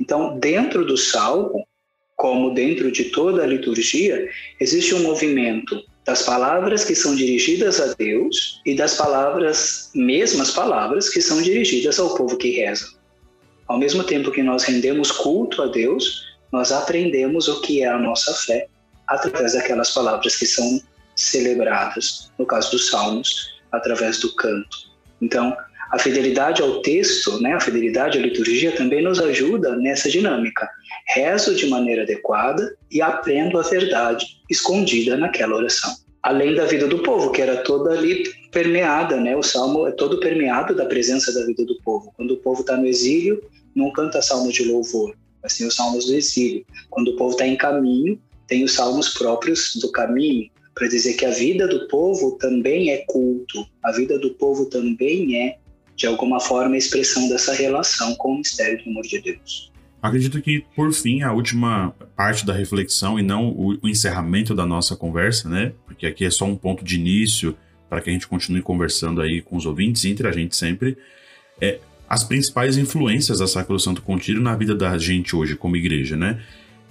Então, 0.00 0.38
dentro 0.38 0.86
do 0.86 0.96
salmo, 0.96 1.66
como 2.14 2.54
dentro 2.54 2.90
de 2.90 3.06
toda 3.06 3.42
a 3.42 3.46
liturgia, 3.46 4.30
existe 4.60 4.94
um 4.94 5.02
movimento 5.02 5.82
das 6.04 6.22
palavras 6.22 6.84
que 6.84 6.94
são 6.94 7.16
dirigidas 7.16 7.80
a 7.80 7.92
Deus 7.94 8.62
e 8.64 8.74
das 8.74 8.94
palavras, 8.94 9.90
mesmas 9.94 10.52
palavras, 10.52 11.10
que 11.10 11.20
são 11.20 11.42
dirigidas 11.42 11.98
ao 11.98 12.14
povo 12.14 12.36
que 12.36 12.50
reza. 12.50 12.86
Ao 13.66 13.76
mesmo 13.76 14.04
tempo 14.04 14.30
que 14.30 14.42
nós 14.42 14.62
rendemos 14.62 15.10
culto 15.10 15.60
a 15.62 15.66
Deus, 15.66 16.24
nós 16.52 16.70
aprendemos 16.70 17.48
o 17.48 17.60
que 17.60 17.82
é 17.82 17.88
a 17.88 17.98
nossa 17.98 18.32
fé 18.32 18.68
através 19.08 19.54
daquelas 19.54 19.90
palavras 19.92 20.36
que 20.36 20.46
são 20.46 20.80
celebradas, 21.16 22.30
no 22.38 22.46
caso 22.46 22.70
dos 22.70 22.88
salmos, 22.88 23.60
através 23.72 24.20
do 24.20 24.32
canto. 24.36 24.76
Então, 25.20 25.56
a 25.90 25.98
fidelidade 25.98 26.62
ao 26.62 26.80
texto, 26.82 27.40
né, 27.40 27.52
a 27.52 27.60
fidelidade 27.60 28.18
à 28.18 28.20
liturgia 28.20 28.72
também 28.72 29.02
nos 29.02 29.20
ajuda 29.20 29.76
nessa 29.76 30.10
dinâmica. 30.10 30.68
Rezo 31.08 31.54
de 31.54 31.68
maneira 31.68 32.02
adequada 32.02 32.76
e 32.90 33.00
aprendo 33.00 33.58
a 33.58 33.62
verdade 33.62 34.26
escondida 34.50 35.16
naquela 35.16 35.56
oração. 35.56 35.94
Além 36.22 36.54
da 36.54 36.64
vida 36.64 36.88
do 36.88 37.02
povo, 37.02 37.30
que 37.30 37.40
era 37.40 37.58
toda 37.58 37.92
ali 37.92 38.24
permeada, 38.50 39.16
né? 39.20 39.36
O 39.36 39.42
salmo 39.42 39.86
é 39.86 39.92
todo 39.92 40.18
permeado 40.18 40.74
da 40.74 40.86
presença 40.86 41.32
da 41.32 41.46
vida 41.46 41.64
do 41.64 41.80
povo. 41.82 42.12
Quando 42.16 42.32
o 42.32 42.36
povo 42.38 42.62
está 42.62 42.76
no 42.76 42.86
exílio, 42.86 43.40
não 43.74 43.92
canta 43.92 44.20
salmos 44.20 44.54
de 44.54 44.64
louvor, 44.64 45.14
mas 45.42 45.56
tem 45.56 45.66
os 45.66 45.76
salmos 45.76 46.06
do 46.06 46.14
exílio. 46.14 46.64
Quando 46.90 47.08
o 47.08 47.16
povo 47.16 47.32
está 47.32 47.46
em 47.46 47.56
caminho, 47.56 48.20
tem 48.48 48.64
os 48.64 48.72
salmos 48.72 49.10
próprios 49.10 49.76
do 49.76 49.92
caminho, 49.92 50.50
para 50.74 50.88
dizer 50.88 51.14
que 51.14 51.24
a 51.24 51.30
vida 51.30 51.66
do 51.66 51.86
povo 51.88 52.36
também 52.38 52.90
é 52.90 52.98
culto, 53.06 53.66
a 53.82 53.92
vida 53.92 54.18
do 54.18 54.34
povo 54.34 54.66
também 54.66 55.40
é 55.40 55.58
de 55.96 56.06
alguma 56.06 56.38
forma, 56.38 56.74
a 56.74 56.78
expressão 56.78 57.28
dessa 57.28 57.54
relação 57.54 58.14
com 58.16 58.34
o 58.34 58.38
mistério 58.38 58.82
do 58.84 58.90
amor 58.90 59.02
de 59.02 59.20
Deus. 59.20 59.72
Acredito 60.02 60.40
que, 60.42 60.64
por 60.76 60.92
fim, 60.92 61.22
a 61.22 61.32
última 61.32 61.94
parte 62.14 62.44
da 62.44 62.52
reflexão 62.52 63.18
e 63.18 63.22
não 63.22 63.48
o, 63.48 63.78
encerramento 63.88 64.54
da 64.54 64.66
nossa 64.66 64.94
conversa, 64.94 65.48
né? 65.48 65.72
Porque 65.86 66.06
aqui 66.06 66.24
é 66.24 66.30
só 66.30 66.44
um 66.44 66.54
ponto 66.54 66.84
de 66.84 66.96
início 66.96 67.56
para 67.88 68.00
que 68.00 68.10
a 68.10 68.12
gente 68.12 68.28
continue 68.28 68.60
conversando 68.60 69.22
aí 69.22 69.40
com 69.40 69.56
os 69.56 69.64
ouvintes, 69.64 70.04
entre 70.04 70.28
a 70.28 70.32
gente 70.32 70.54
sempre, 70.54 70.98
é 71.60 71.78
as 72.08 72.22
principais 72.22 72.76
influências 72.76 73.38
da 73.38 73.46
Sacro 73.46 73.78
Santo 73.80 74.02
Contínuo 74.02 74.42
na 74.42 74.54
vida 74.54 74.74
da 74.74 74.96
gente 74.98 75.34
hoje 75.34 75.56
como 75.56 75.76
igreja, 75.76 76.16
né? 76.16 76.40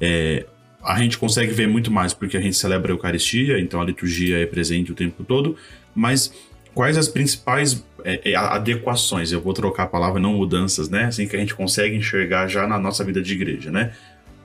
É, 0.01 0.45
a 0.83 0.99
gente 0.99 1.17
consegue 1.17 1.53
ver 1.53 1.67
muito 1.67 1.89
mais 1.91 2.13
porque 2.13 2.35
a 2.35 2.41
gente 2.41 2.57
celebra 2.57 2.91
a 2.91 2.93
Eucaristia, 2.93 3.59
então 3.59 3.79
a 3.79 3.85
liturgia 3.85 4.39
é 4.39 4.45
presente 4.45 4.91
o 4.91 4.95
tempo 4.95 5.23
todo, 5.23 5.55
mas 5.95 6.33
quais 6.73 6.97
as 6.97 7.07
principais 7.07 7.83
é, 8.05 8.31
é, 8.31 8.35
adequações, 8.35 9.31
eu 9.31 9.41
vou 9.41 9.51
trocar 9.53 9.83
a 9.83 9.87
palavra, 9.87 10.19
não 10.19 10.33
mudanças, 10.33 10.87
né? 10.89 11.05
Assim 11.05 11.27
que 11.27 11.35
a 11.35 11.39
gente 11.39 11.55
consegue 11.55 11.95
enxergar 11.95 12.47
já 12.47 12.67
na 12.67 12.77
nossa 12.77 13.03
vida 13.03 13.21
de 13.21 13.33
igreja, 13.33 13.71
né? 13.71 13.91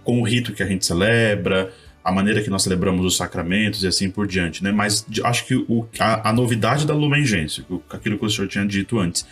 Com 0.03 0.21
o 0.21 0.25
rito 0.25 0.53
que 0.55 0.63
a 0.63 0.67
gente 0.67 0.87
celebra, 0.87 1.71
a 2.03 2.11
maneira 2.11 2.43
que 2.43 2.49
nós 2.49 2.63
celebramos 2.63 3.05
os 3.05 3.17
sacramentos 3.17 3.85
e 3.85 3.87
assim 3.87 4.11
por 4.11 4.27
diante, 4.27 4.65
né? 4.65 4.73
Mas 4.73 5.07
acho 5.23 5.47
que 5.47 5.55
o, 5.55 5.87
a, 5.99 6.31
a 6.31 6.33
novidade 6.33 6.87
da 6.87 6.95
Lumen 6.95 7.25
Gentium, 7.25 7.81
aquilo 7.91 8.19
que 8.19 8.25
o 8.25 8.31
senhor 8.31 8.49
tinha 8.49 8.65
dito 8.67 8.99
antes, 8.99 9.27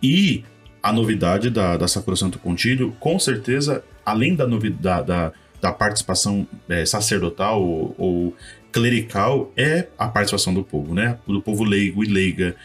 e 0.00 0.44
a 0.80 0.92
novidade 0.92 1.50
da, 1.50 1.76
da 1.76 1.88
Sacrosanto 1.88 2.38
Contílio, 2.38 2.94
com 3.00 3.18
certeza, 3.18 3.84
além 4.06 4.34
da 4.36 4.46
novidade 4.46 5.06
da, 5.06 5.32
da 5.60 5.72
participação 5.72 6.46
é, 6.68 6.84
sacerdotal 6.86 7.62
ou, 7.62 7.94
ou 7.98 8.36
clerical 8.72 9.52
é 9.56 9.86
a 9.98 10.08
participação 10.08 10.54
do 10.54 10.64
povo, 10.64 10.94
né? 10.94 11.18
Do 11.26 11.42
povo 11.42 11.62
leigo 11.62 12.02
e 12.02 12.08
leiga. 12.08 12.56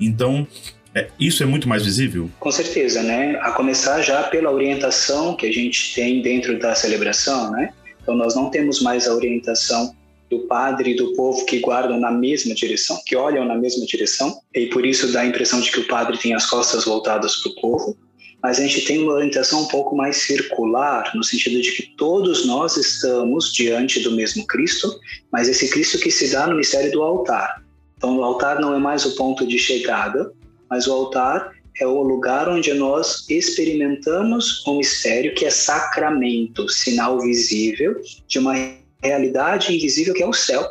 Então, 0.00 0.46
é, 0.94 1.08
isso 1.20 1.42
é 1.42 1.46
muito 1.46 1.68
mais 1.68 1.84
visível? 1.84 2.30
Com 2.40 2.50
certeza, 2.50 3.02
né? 3.02 3.38
A 3.42 3.52
começar 3.52 4.00
já 4.00 4.22
pela 4.22 4.50
orientação 4.50 5.36
que 5.36 5.46
a 5.46 5.52
gente 5.52 5.94
tem 5.94 6.22
dentro 6.22 6.58
da 6.58 6.74
celebração, 6.74 7.50
né? 7.50 7.70
Então, 8.02 8.14
nós 8.14 8.34
não 8.34 8.50
temos 8.50 8.80
mais 8.80 9.06
a 9.06 9.14
orientação 9.14 9.94
do 10.30 10.40
padre 10.46 10.92
e 10.92 10.96
do 10.96 11.12
povo 11.12 11.44
que 11.44 11.60
guardam 11.60 12.00
na 12.00 12.10
mesma 12.10 12.54
direção, 12.54 13.00
que 13.04 13.14
olham 13.14 13.44
na 13.44 13.56
mesma 13.56 13.84
direção, 13.86 14.40
e 14.54 14.66
por 14.66 14.84
isso 14.84 15.12
dá 15.12 15.20
a 15.20 15.26
impressão 15.26 15.60
de 15.60 15.70
que 15.70 15.80
o 15.80 15.86
padre 15.86 16.18
tem 16.18 16.34
as 16.34 16.46
costas 16.46 16.84
voltadas 16.84 17.36
para 17.36 17.52
o 17.52 17.54
povo. 17.56 17.96
Mas 18.42 18.58
a 18.58 18.62
gente 18.62 18.82
tem 18.82 19.02
uma 19.02 19.14
orientação 19.14 19.62
um 19.62 19.68
pouco 19.68 19.96
mais 19.96 20.18
circular, 20.18 21.10
no 21.14 21.24
sentido 21.24 21.60
de 21.60 21.72
que 21.72 21.94
todos 21.96 22.46
nós 22.46 22.76
estamos 22.76 23.52
diante 23.52 24.00
do 24.00 24.12
mesmo 24.12 24.46
Cristo, 24.46 24.98
mas 25.32 25.48
esse 25.48 25.68
Cristo 25.70 25.98
que 25.98 26.10
se 26.10 26.32
dá 26.32 26.46
no 26.46 26.56
mistério 26.56 26.92
do 26.92 27.02
altar. 27.02 27.65
Então, 27.96 28.18
o 28.18 28.24
altar 28.24 28.60
não 28.60 28.74
é 28.74 28.78
mais 28.78 29.04
o 29.04 29.16
ponto 29.16 29.46
de 29.46 29.58
chegada, 29.58 30.32
mas 30.68 30.86
o 30.86 30.92
altar 30.92 31.56
é 31.80 31.86
o 31.86 32.02
lugar 32.02 32.48
onde 32.48 32.72
nós 32.74 33.28
experimentamos 33.28 34.66
um 34.66 34.78
mistério 34.78 35.34
que 35.34 35.44
é 35.44 35.50
sacramento, 35.50 36.68
sinal 36.68 37.20
visível 37.20 38.00
de 38.26 38.38
uma 38.38 38.54
realidade 39.02 39.74
invisível 39.74 40.14
que 40.14 40.22
é 40.22 40.26
o 40.26 40.32
céu. 40.32 40.66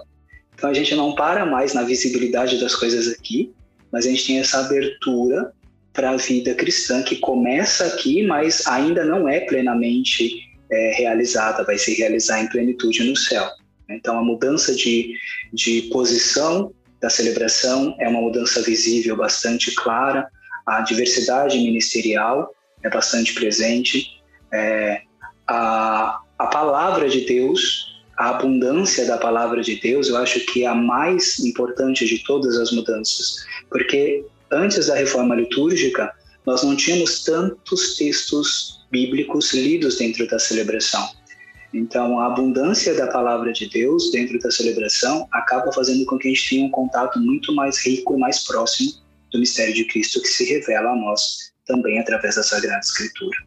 Então 0.55 0.69
a 0.69 0.73
gente 0.73 0.95
não 0.95 1.13
para 1.13 1.45
mais 1.45 1.73
na 1.73 1.83
visibilidade 1.83 2.59
das 2.59 2.75
coisas 2.75 3.07
aqui, 3.07 3.53
mas 3.91 4.05
a 4.05 4.09
gente 4.09 4.25
tem 4.25 4.39
essa 4.39 4.59
abertura 4.59 5.53
para 5.93 6.11
a 6.11 6.17
vida 6.17 6.53
cristã 6.53 7.03
que 7.03 7.17
começa 7.17 7.85
aqui, 7.85 8.23
mas 8.23 8.65
ainda 8.67 9.05
não 9.05 9.29
é 9.29 9.41
plenamente 9.41 10.49
é, 10.71 10.93
realizada, 10.97 11.63
vai 11.63 11.77
se 11.77 11.93
realizar 11.93 12.41
em 12.41 12.49
plenitude 12.49 13.03
no 13.03 13.15
céu. 13.15 13.47
Então 13.89 14.17
a 14.17 14.23
mudança 14.23 14.73
de, 14.73 15.13
de 15.53 15.83
posição 15.83 16.73
da 17.01 17.09
celebração 17.09 17.95
é 17.99 18.07
uma 18.07 18.21
mudança 18.21 18.61
visível 18.61 19.15
bastante 19.15 19.73
clara, 19.75 20.27
a 20.65 20.81
diversidade 20.81 21.57
ministerial 21.57 22.53
é 22.83 22.89
bastante 22.89 23.33
presente, 23.33 24.21
é, 24.51 25.01
a, 25.47 26.19
a 26.37 26.47
palavra 26.47 27.09
de 27.09 27.25
Deus 27.25 27.95
a 28.17 28.29
abundância 28.29 29.05
da 29.05 29.17
palavra 29.17 29.61
de 29.61 29.75
Deus, 29.75 30.07
eu 30.07 30.17
acho 30.17 30.39
que 30.45 30.63
é 30.63 30.67
a 30.67 30.75
mais 30.75 31.39
importante 31.39 32.05
de 32.05 32.23
todas 32.23 32.57
as 32.57 32.71
mudanças, 32.71 33.45
porque 33.69 34.25
antes 34.51 34.87
da 34.87 34.95
reforma 34.95 35.35
litúrgica, 35.35 36.11
nós 36.45 36.63
não 36.63 36.75
tínhamos 36.75 37.23
tantos 37.23 37.95
textos 37.97 38.85
bíblicos 38.89 39.53
lidos 39.53 39.97
dentro 39.97 40.25
da 40.27 40.39
celebração. 40.39 41.09
Então, 41.75 42.17
a 42.21 42.27
abundância 42.27 42.95
da 42.95 43.07
palavra 43.07 43.51
de 43.51 43.69
Deus 43.69 44.09
dentro 44.09 44.39
da 44.39 44.49
celebração 44.49 45.27
acaba 45.29 45.73
fazendo 45.73 46.05
com 46.05 46.17
que 46.17 46.29
a 46.29 46.31
gente 46.31 46.49
tenha 46.49 46.65
um 46.65 46.71
contato 46.71 47.19
muito 47.19 47.53
mais 47.53 47.85
rico 47.85 48.15
e 48.15 48.17
mais 48.17 48.45
próximo 48.45 48.93
do 49.29 49.39
mistério 49.39 49.73
de 49.73 49.83
Cristo 49.83 50.21
que 50.21 50.27
se 50.29 50.45
revela 50.45 50.91
a 50.91 50.95
nós 50.95 51.51
também 51.65 51.99
através 51.99 52.35
da 52.35 52.43
Sagrada 52.43 52.79
Escritura. 52.79 53.37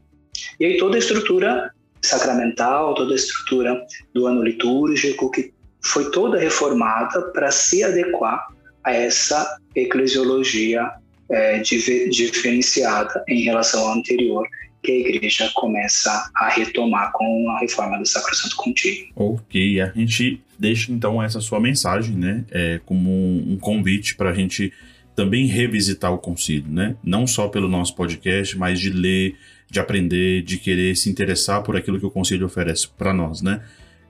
E 0.60 0.66
aí 0.66 0.76
toda 0.76 0.96
a 0.96 0.98
estrutura 0.98 1.72
sacramental, 2.02 2.94
toda 2.94 3.12
a 3.12 3.16
estrutura 3.16 3.80
do 4.12 4.26
ano 4.26 4.42
litúrgico, 4.42 5.30
que 5.30 5.54
foi 5.82 6.10
toda 6.10 6.38
reformada 6.38 7.32
para 7.32 7.50
se 7.50 7.82
adequar 7.82 8.46
a 8.84 8.92
essa 8.92 9.58
eclesiologia 9.74 10.90
é, 11.30 11.60
diferenciada 11.60 13.24
em 13.26 13.42
relação 13.42 13.88
ao 13.88 13.94
anterior, 13.94 14.46
que 14.82 14.92
a 14.92 15.08
igreja 15.08 15.50
começa 15.54 16.30
a 16.34 16.48
retomar 16.48 17.12
com 17.12 17.50
a 17.50 17.60
reforma 17.60 17.98
do 17.98 18.06
Sacrosanto 18.06 18.56
Contínuo. 18.56 19.08
Ok, 19.16 19.80
a 19.80 19.92
gente 19.94 20.42
deixa 20.58 20.92
então 20.92 21.22
essa 21.22 21.40
sua 21.40 21.60
mensagem, 21.60 22.16
né, 22.16 22.44
é, 22.50 22.80
como 22.84 23.10
um 23.10 23.56
convite 23.60 24.16
para 24.16 24.30
a 24.30 24.34
gente 24.34 24.72
também 25.14 25.46
revisitar 25.46 26.12
o 26.12 26.18
concílio, 26.18 26.70
né, 26.70 26.96
não 27.02 27.26
só 27.26 27.48
pelo 27.48 27.68
nosso 27.68 27.94
podcast, 27.94 28.56
mas 28.56 28.80
de 28.80 28.90
ler 28.90 29.36
de 29.70 29.78
aprender, 29.78 30.42
de 30.42 30.56
querer 30.56 30.96
se 30.96 31.10
interessar 31.10 31.62
por 31.62 31.76
aquilo 31.76 31.98
que 31.98 32.06
o 32.06 32.10
Conselho 32.10 32.46
oferece 32.46 32.88
para 32.88 33.12
nós, 33.12 33.42
né? 33.42 33.60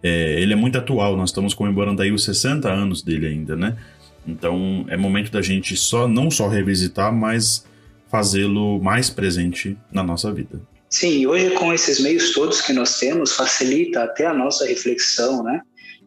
É, 0.02 0.40
ele 0.40 0.52
é 0.52 0.56
muito 0.56 0.78
atual, 0.78 1.16
nós 1.16 1.30
estamos 1.30 1.52
comemorando 1.52 2.00
aí 2.00 2.12
os 2.12 2.24
60 2.24 2.70
anos 2.70 3.02
dele 3.02 3.26
ainda, 3.26 3.56
né? 3.56 3.76
Então 4.26 4.84
é 4.88 4.96
momento 4.96 5.32
da 5.32 5.42
gente 5.42 5.76
só 5.76 6.06
não 6.06 6.30
só 6.30 6.48
revisitar, 6.48 7.12
mas 7.12 7.66
fazê-lo 8.10 8.80
mais 8.80 9.10
presente 9.10 9.76
na 9.92 10.02
nossa 10.02 10.32
vida. 10.32 10.60
Sim, 10.90 11.26
hoje 11.26 11.50
com 11.50 11.72
esses 11.72 12.00
meios 12.00 12.32
todos 12.32 12.62
que 12.62 12.72
nós 12.72 12.98
temos, 12.98 13.34
facilita 13.34 14.02
até 14.04 14.26
a 14.26 14.32
nossa 14.32 14.66
reflexão, 14.66 15.42
né? 15.42 15.60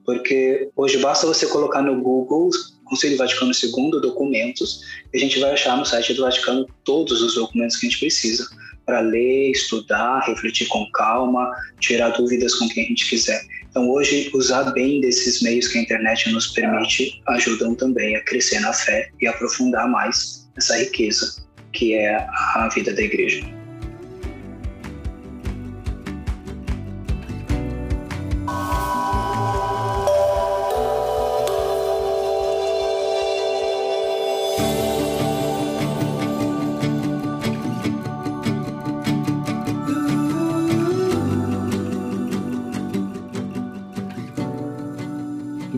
Porque 0.03 0.69
hoje 0.75 0.97
basta 0.97 1.27
você 1.27 1.45
colocar 1.45 1.83
no 1.83 2.01
Google 2.01 2.49
Conselho 2.85 3.15
Vaticano 3.15 3.51
II 3.51 4.01
documentos, 4.01 4.81
e 5.13 5.17
a 5.17 5.19
gente 5.19 5.39
vai 5.39 5.51
achar 5.51 5.77
no 5.77 5.85
site 5.85 6.13
do 6.13 6.23
Vaticano 6.23 6.67
todos 6.83 7.21
os 7.21 7.35
documentos 7.35 7.77
que 7.77 7.85
a 7.85 7.89
gente 7.89 7.99
precisa 7.99 8.45
para 8.85 8.99
ler, 8.99 9.51
estudar, 9.51 10.25
refletir 10.25 10.67
com 10.67 10.89
calma, 10.91 11.49
tirar 11.79 12.09
dúvidas 12.09 12.55
com 12.55 12.67
quem 12.67 12.83
a 12.83 12.87
gente 12.87 13.07
quiser. 13.07 13.39
Então, 13.69 13.89
hoje, 13.89 14.29
usar 14.33 14.71
bem 14.73 14.99
desses 14.99 15.41
meios 15.41 15.67
que 15.67 15.77
a 15.77 15.81
internet 15.81 16.29
nos 16.31 16.47
permite 16.47 17.21
ajudam 17.29 17.75
também 17.75 18.15
a 18.15 18.25
crescer 18.25 18.59
na 18.59 18.73
fé 18.73 19.09
e 19.21 19.27
aprofundar 19.27 19.87
mais 19.87 20.49
essa 20.57 20.75
riqueza 20.75 21.41
que 21.71 21.93
é 21.93 22.15
a 22.55 22.69
vida 22.73 22.93
da 22.93 23.01
igreja. 23.01 23.61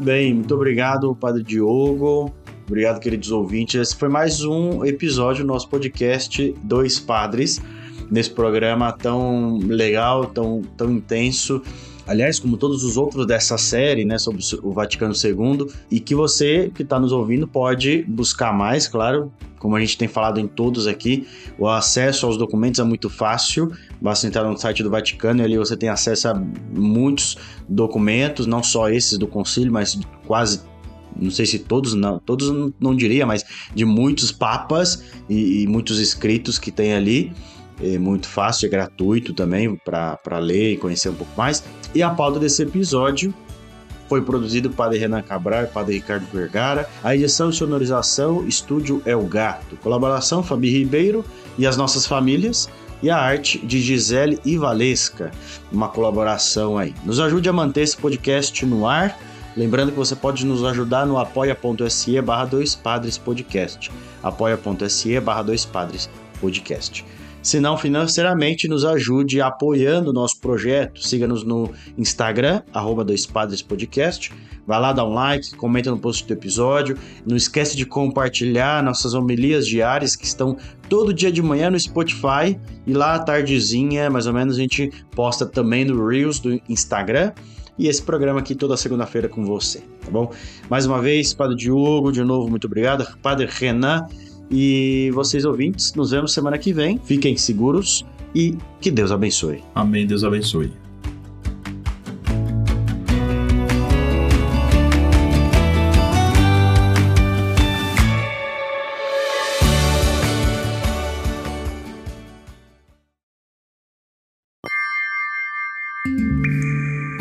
bem, 0.04 0.34
muito 0.34 0.54
obrigado, 0.54 1.16
Padre 1.16 1.44
Diogo. 1.44 2.43
Obrigado, 2.66 3.00
queridos 3.00 3.30
ouvintes. 3.30 3.76
Esse 3.76 3.96
foi 3.96 4.08
mais 4.08 4.42
um 4.44 4.86
episódio 4.86 5.44
do 5.44 5.48
nosso 5.48 5.68
podcast 5.68 6.56
Dois 6.64 6.98
Padres, 6.98 7.62
nesse 8.10 8.30
programa 8.30 8.92
tão 8.94 9.58
legal, 9.58 10.28
tão, 10.28 10.62
tão 10.78 10.90
intenso. 10.92 11.62
Aliás, 12.08 12.40
como 12.40 12.56
todos 12.56 12.84
os 12.84 12.96
outros 12.96 13.28
dessa 13.28 13.58
série, 13.58 14.06
né, 14.06 14.18
sobre 14.18 14.42
o 14.62 14.72
Vaticano 14.72 15.14
II, 15.14 15.68
e 15.92 16.00
que 16.00 16.16
você 16.16 16.72
que 16.74 16.84
está 16.84 17.00
nos 17.00 17.12
ouvindo 17.12 17.48
pode 17.48 18.04
buscar 18.04 18.54
mais, 18.54 18.88
claro, 18.88 19.32
como 19.60 19.76
a 19.76 19.80
gente 19.80 19.98
tem 19.98 20.08
falado 20.08 20.40
em 20.40 20.48
todos 20.48 20.88
aqui, 20.88 21.28
o 21.58 21.68
acesso 21.68 22.26
aos 22.26 22.38
documentos 22.38 22.80
é 22.80 22.84
muito 22.84 23.10
fácil. 23.10 23.72
Basta 24.02 24.28
entrar 24.28 24.44
no 24.44 24.58
site 24.58 24.84
do 24.84 24.90
Vaticano 24.90 25.42
e 25.42 25.46
ali 25.46 25.58
você 25.58 25.78
tem 25.78 25.90
acesso 25.90 26.30
a 26.30 26.34
muitos 26.34 27.38
documentos, 27.68 28.46
não 28.46 28.64
só 28.64 28.90
esses 28.90 29.18
do 29.18 29.28
concílio, 29.28 29.72
mas 29.72 29.98
quase 30.26 30.62
não 31.16 31.32
sei 31.32 31.46
se 31.46 31.60
todos 31.60 31.94
não, 31.94 32.20
todos 32.20 32.72
não 32.80 32.96
diria, 32.96 33.26
mas 33.26 33.44
de 33.74 33.86
muitos 33.86 34.32
papas 34.32 35.04
e, 35.30 35.64
e 35.64 35.68
muitos 35.68 36.00
escritos 36.00 36.58
que 36.60 36.72
tem 36.72 36.94
ali. 36.94 37.32
É 37.82 37.98
muito 37.98 38.28
fácil, 38.28 38.68
é 38.68 38.70
gratuito 38.70 39.34
também 39.34 39.76
para 39.76 40.38
ler 40.40 40.74
e 40.74 40.78
conhecer 40.78 41.10
um 41.10 41.16
pouco 41.16 41.32
mais. 41.36 41.64
E 41.94 42.04
a 42.04 42.10
pauta 42.10 42.40
desse 42.40 42.62
episódio 42.62 43.34
foi 44.08 44.22
produzido 44.22 44.70
por 44.70 44.76
Padre 44.76 45.00
Renan 45.00 45.22
Cabral 45.24 45.64
e 45.64 45.68
Padre 45.68 45.96
Ricardo 45.96 46.28
Vergara. 46.32 46.88
A 47.04 47.16
edição 47.16 47.50
e 47.50 47.54
sonorização, 47.54 48.48
Estúdio 48.48 49.02
El 49.06 49.24
Gato. 49.24 49.76
Colaboração, 49.78 50.44
Fabi 50.44 50.70
Ribeiro 50.70 51.26
e 51.58 51.66
as 51.66 51.78
nossas 51.78 52.06
famílias. 52.06 52.70
E 53.02 53.10
a 53.10 53.18
arte 53.18 53.58
de 53.58 53.82
Gisele 53.82 54.40
Ivalesca. 54.46 55.32
Uma 55.72 55.90
colaboração 55.90 56.78
aí. 56.78 56.94
Nos 57.04 57.20
ajude 57.20 57.50
a 57.50 57.54
manter 57.54 57.82
esse 57.82 57.98
podcast 57.98 58.66
no 58.66 58.88
ar. 58.88 59.18
Lembrando 59.56 59.92
que 59.92 59.98
você 59.98 60.16
pode 60.16 60.46
nos 60.46 60.64
ajudar 60.64 61.06
no 61.06 61.18
apoia.se 61.18 62.22
barra 62.22 62.46
2 62.46 62.76
padres 62.76 63.18
podcast. 63.18 63.92
apoia.se 64.22 65.20
barra 65.20 65.44
2 65.44 65.66
padres 65.66 66.10
podcast. 66.42 67.06
Se 67.44 67.60
não 67.60 67.78
financeiramente, 67.78 68.70
nos 68.70 68.86
ajude 68.86 69.42
apoiando 69.42 70.12
o 70.12 70.14
nosso 70.14 70.40
projeto. 70.40 71.06
Siga-nos 71.06 71.44
no 71.44 71.70
Instagram, 71.98 72.62
arroba 72.74 73.04
Dois 73.04 73.26
Padres 73.26 73.62
Podcast. 73.62 74.32
Vai 74.66 74.80
lá, 74.80 74.94
dá 74.94 75.06
um 75.06 75.14
like, 75.14 75.54
comenta 75.58 75.92
no 75.92 76.00
post 76.00 76.26
do 76.26 76.32
episódio. 76.32 76.98
Não 77.28 77.36
esquece 77.36 77.76
de 77.76 77.86
compartilhar 77.86 78.82
nossas 78.82 79.14
homilias 79.14 79.68
diárias 79.68 80.16
que 80.16 80.24
estão 80.24 80.56
todo 80.88 81.14
dia 81.14 81.30
de 81.30 81.42
manhã 81.42 81.70
no 81.70 81.78
Spotify. 81.78 82.58
E 82.88 82.94
lá 82.94 83.16
à 83.16 83.20
tardezinha, 83.20 84.10
mais 84.10 84.26
ou 84.26 84.32
menos, 84.32 84.56
a 84.56 84.60
gente 84.62 84.90
posta 85.12 85.46
também 85.46 85.84
no 85.84 86.08
Reels 86.08 86.40
do 86.40 86.62
Instagram 86.70 87.34
e 87.78 87.88
esse 87.88 88.02
programa 88.02 88.40
aqui 88.40 88.56
toda 88.56 88.78
segunda-feira 88.78 89.28
com 89.28 89.46
você, 89.46 89.80
tá 90.04 90.12
bom? 90.12 90.32
Mais 90.70 90.86
uma 90.86 91.02
vez, 91.02 91.34
Padre 91.34 91.56
Diogo, 91.56 92.12
de 92.12 92.24
novo, 92.24 92.50
muito 92.50 92.68
obrigado. 92.68 93.06
Padre 93.22 93.48
Renan, 93.50 94.06
e 94.52 95.10
vocês 95.14 95.46
ouvintes, 95.46 95.94
nos 95.94 96.12
vemos 96.12 96.34
semana 96.34 96.58
que 96.58 96.72
vem. 96.72 97.00
Fiquem 97.04 97.36
seguros 97.36 98.06
e 98.36 98.56
que 98.80 98.92
Deus 98.92 99.12
abençoe. 99.12 99.64
Amém, 99.74 100.06
Deus 100.06 100.24
abençoe. 100.24 100.83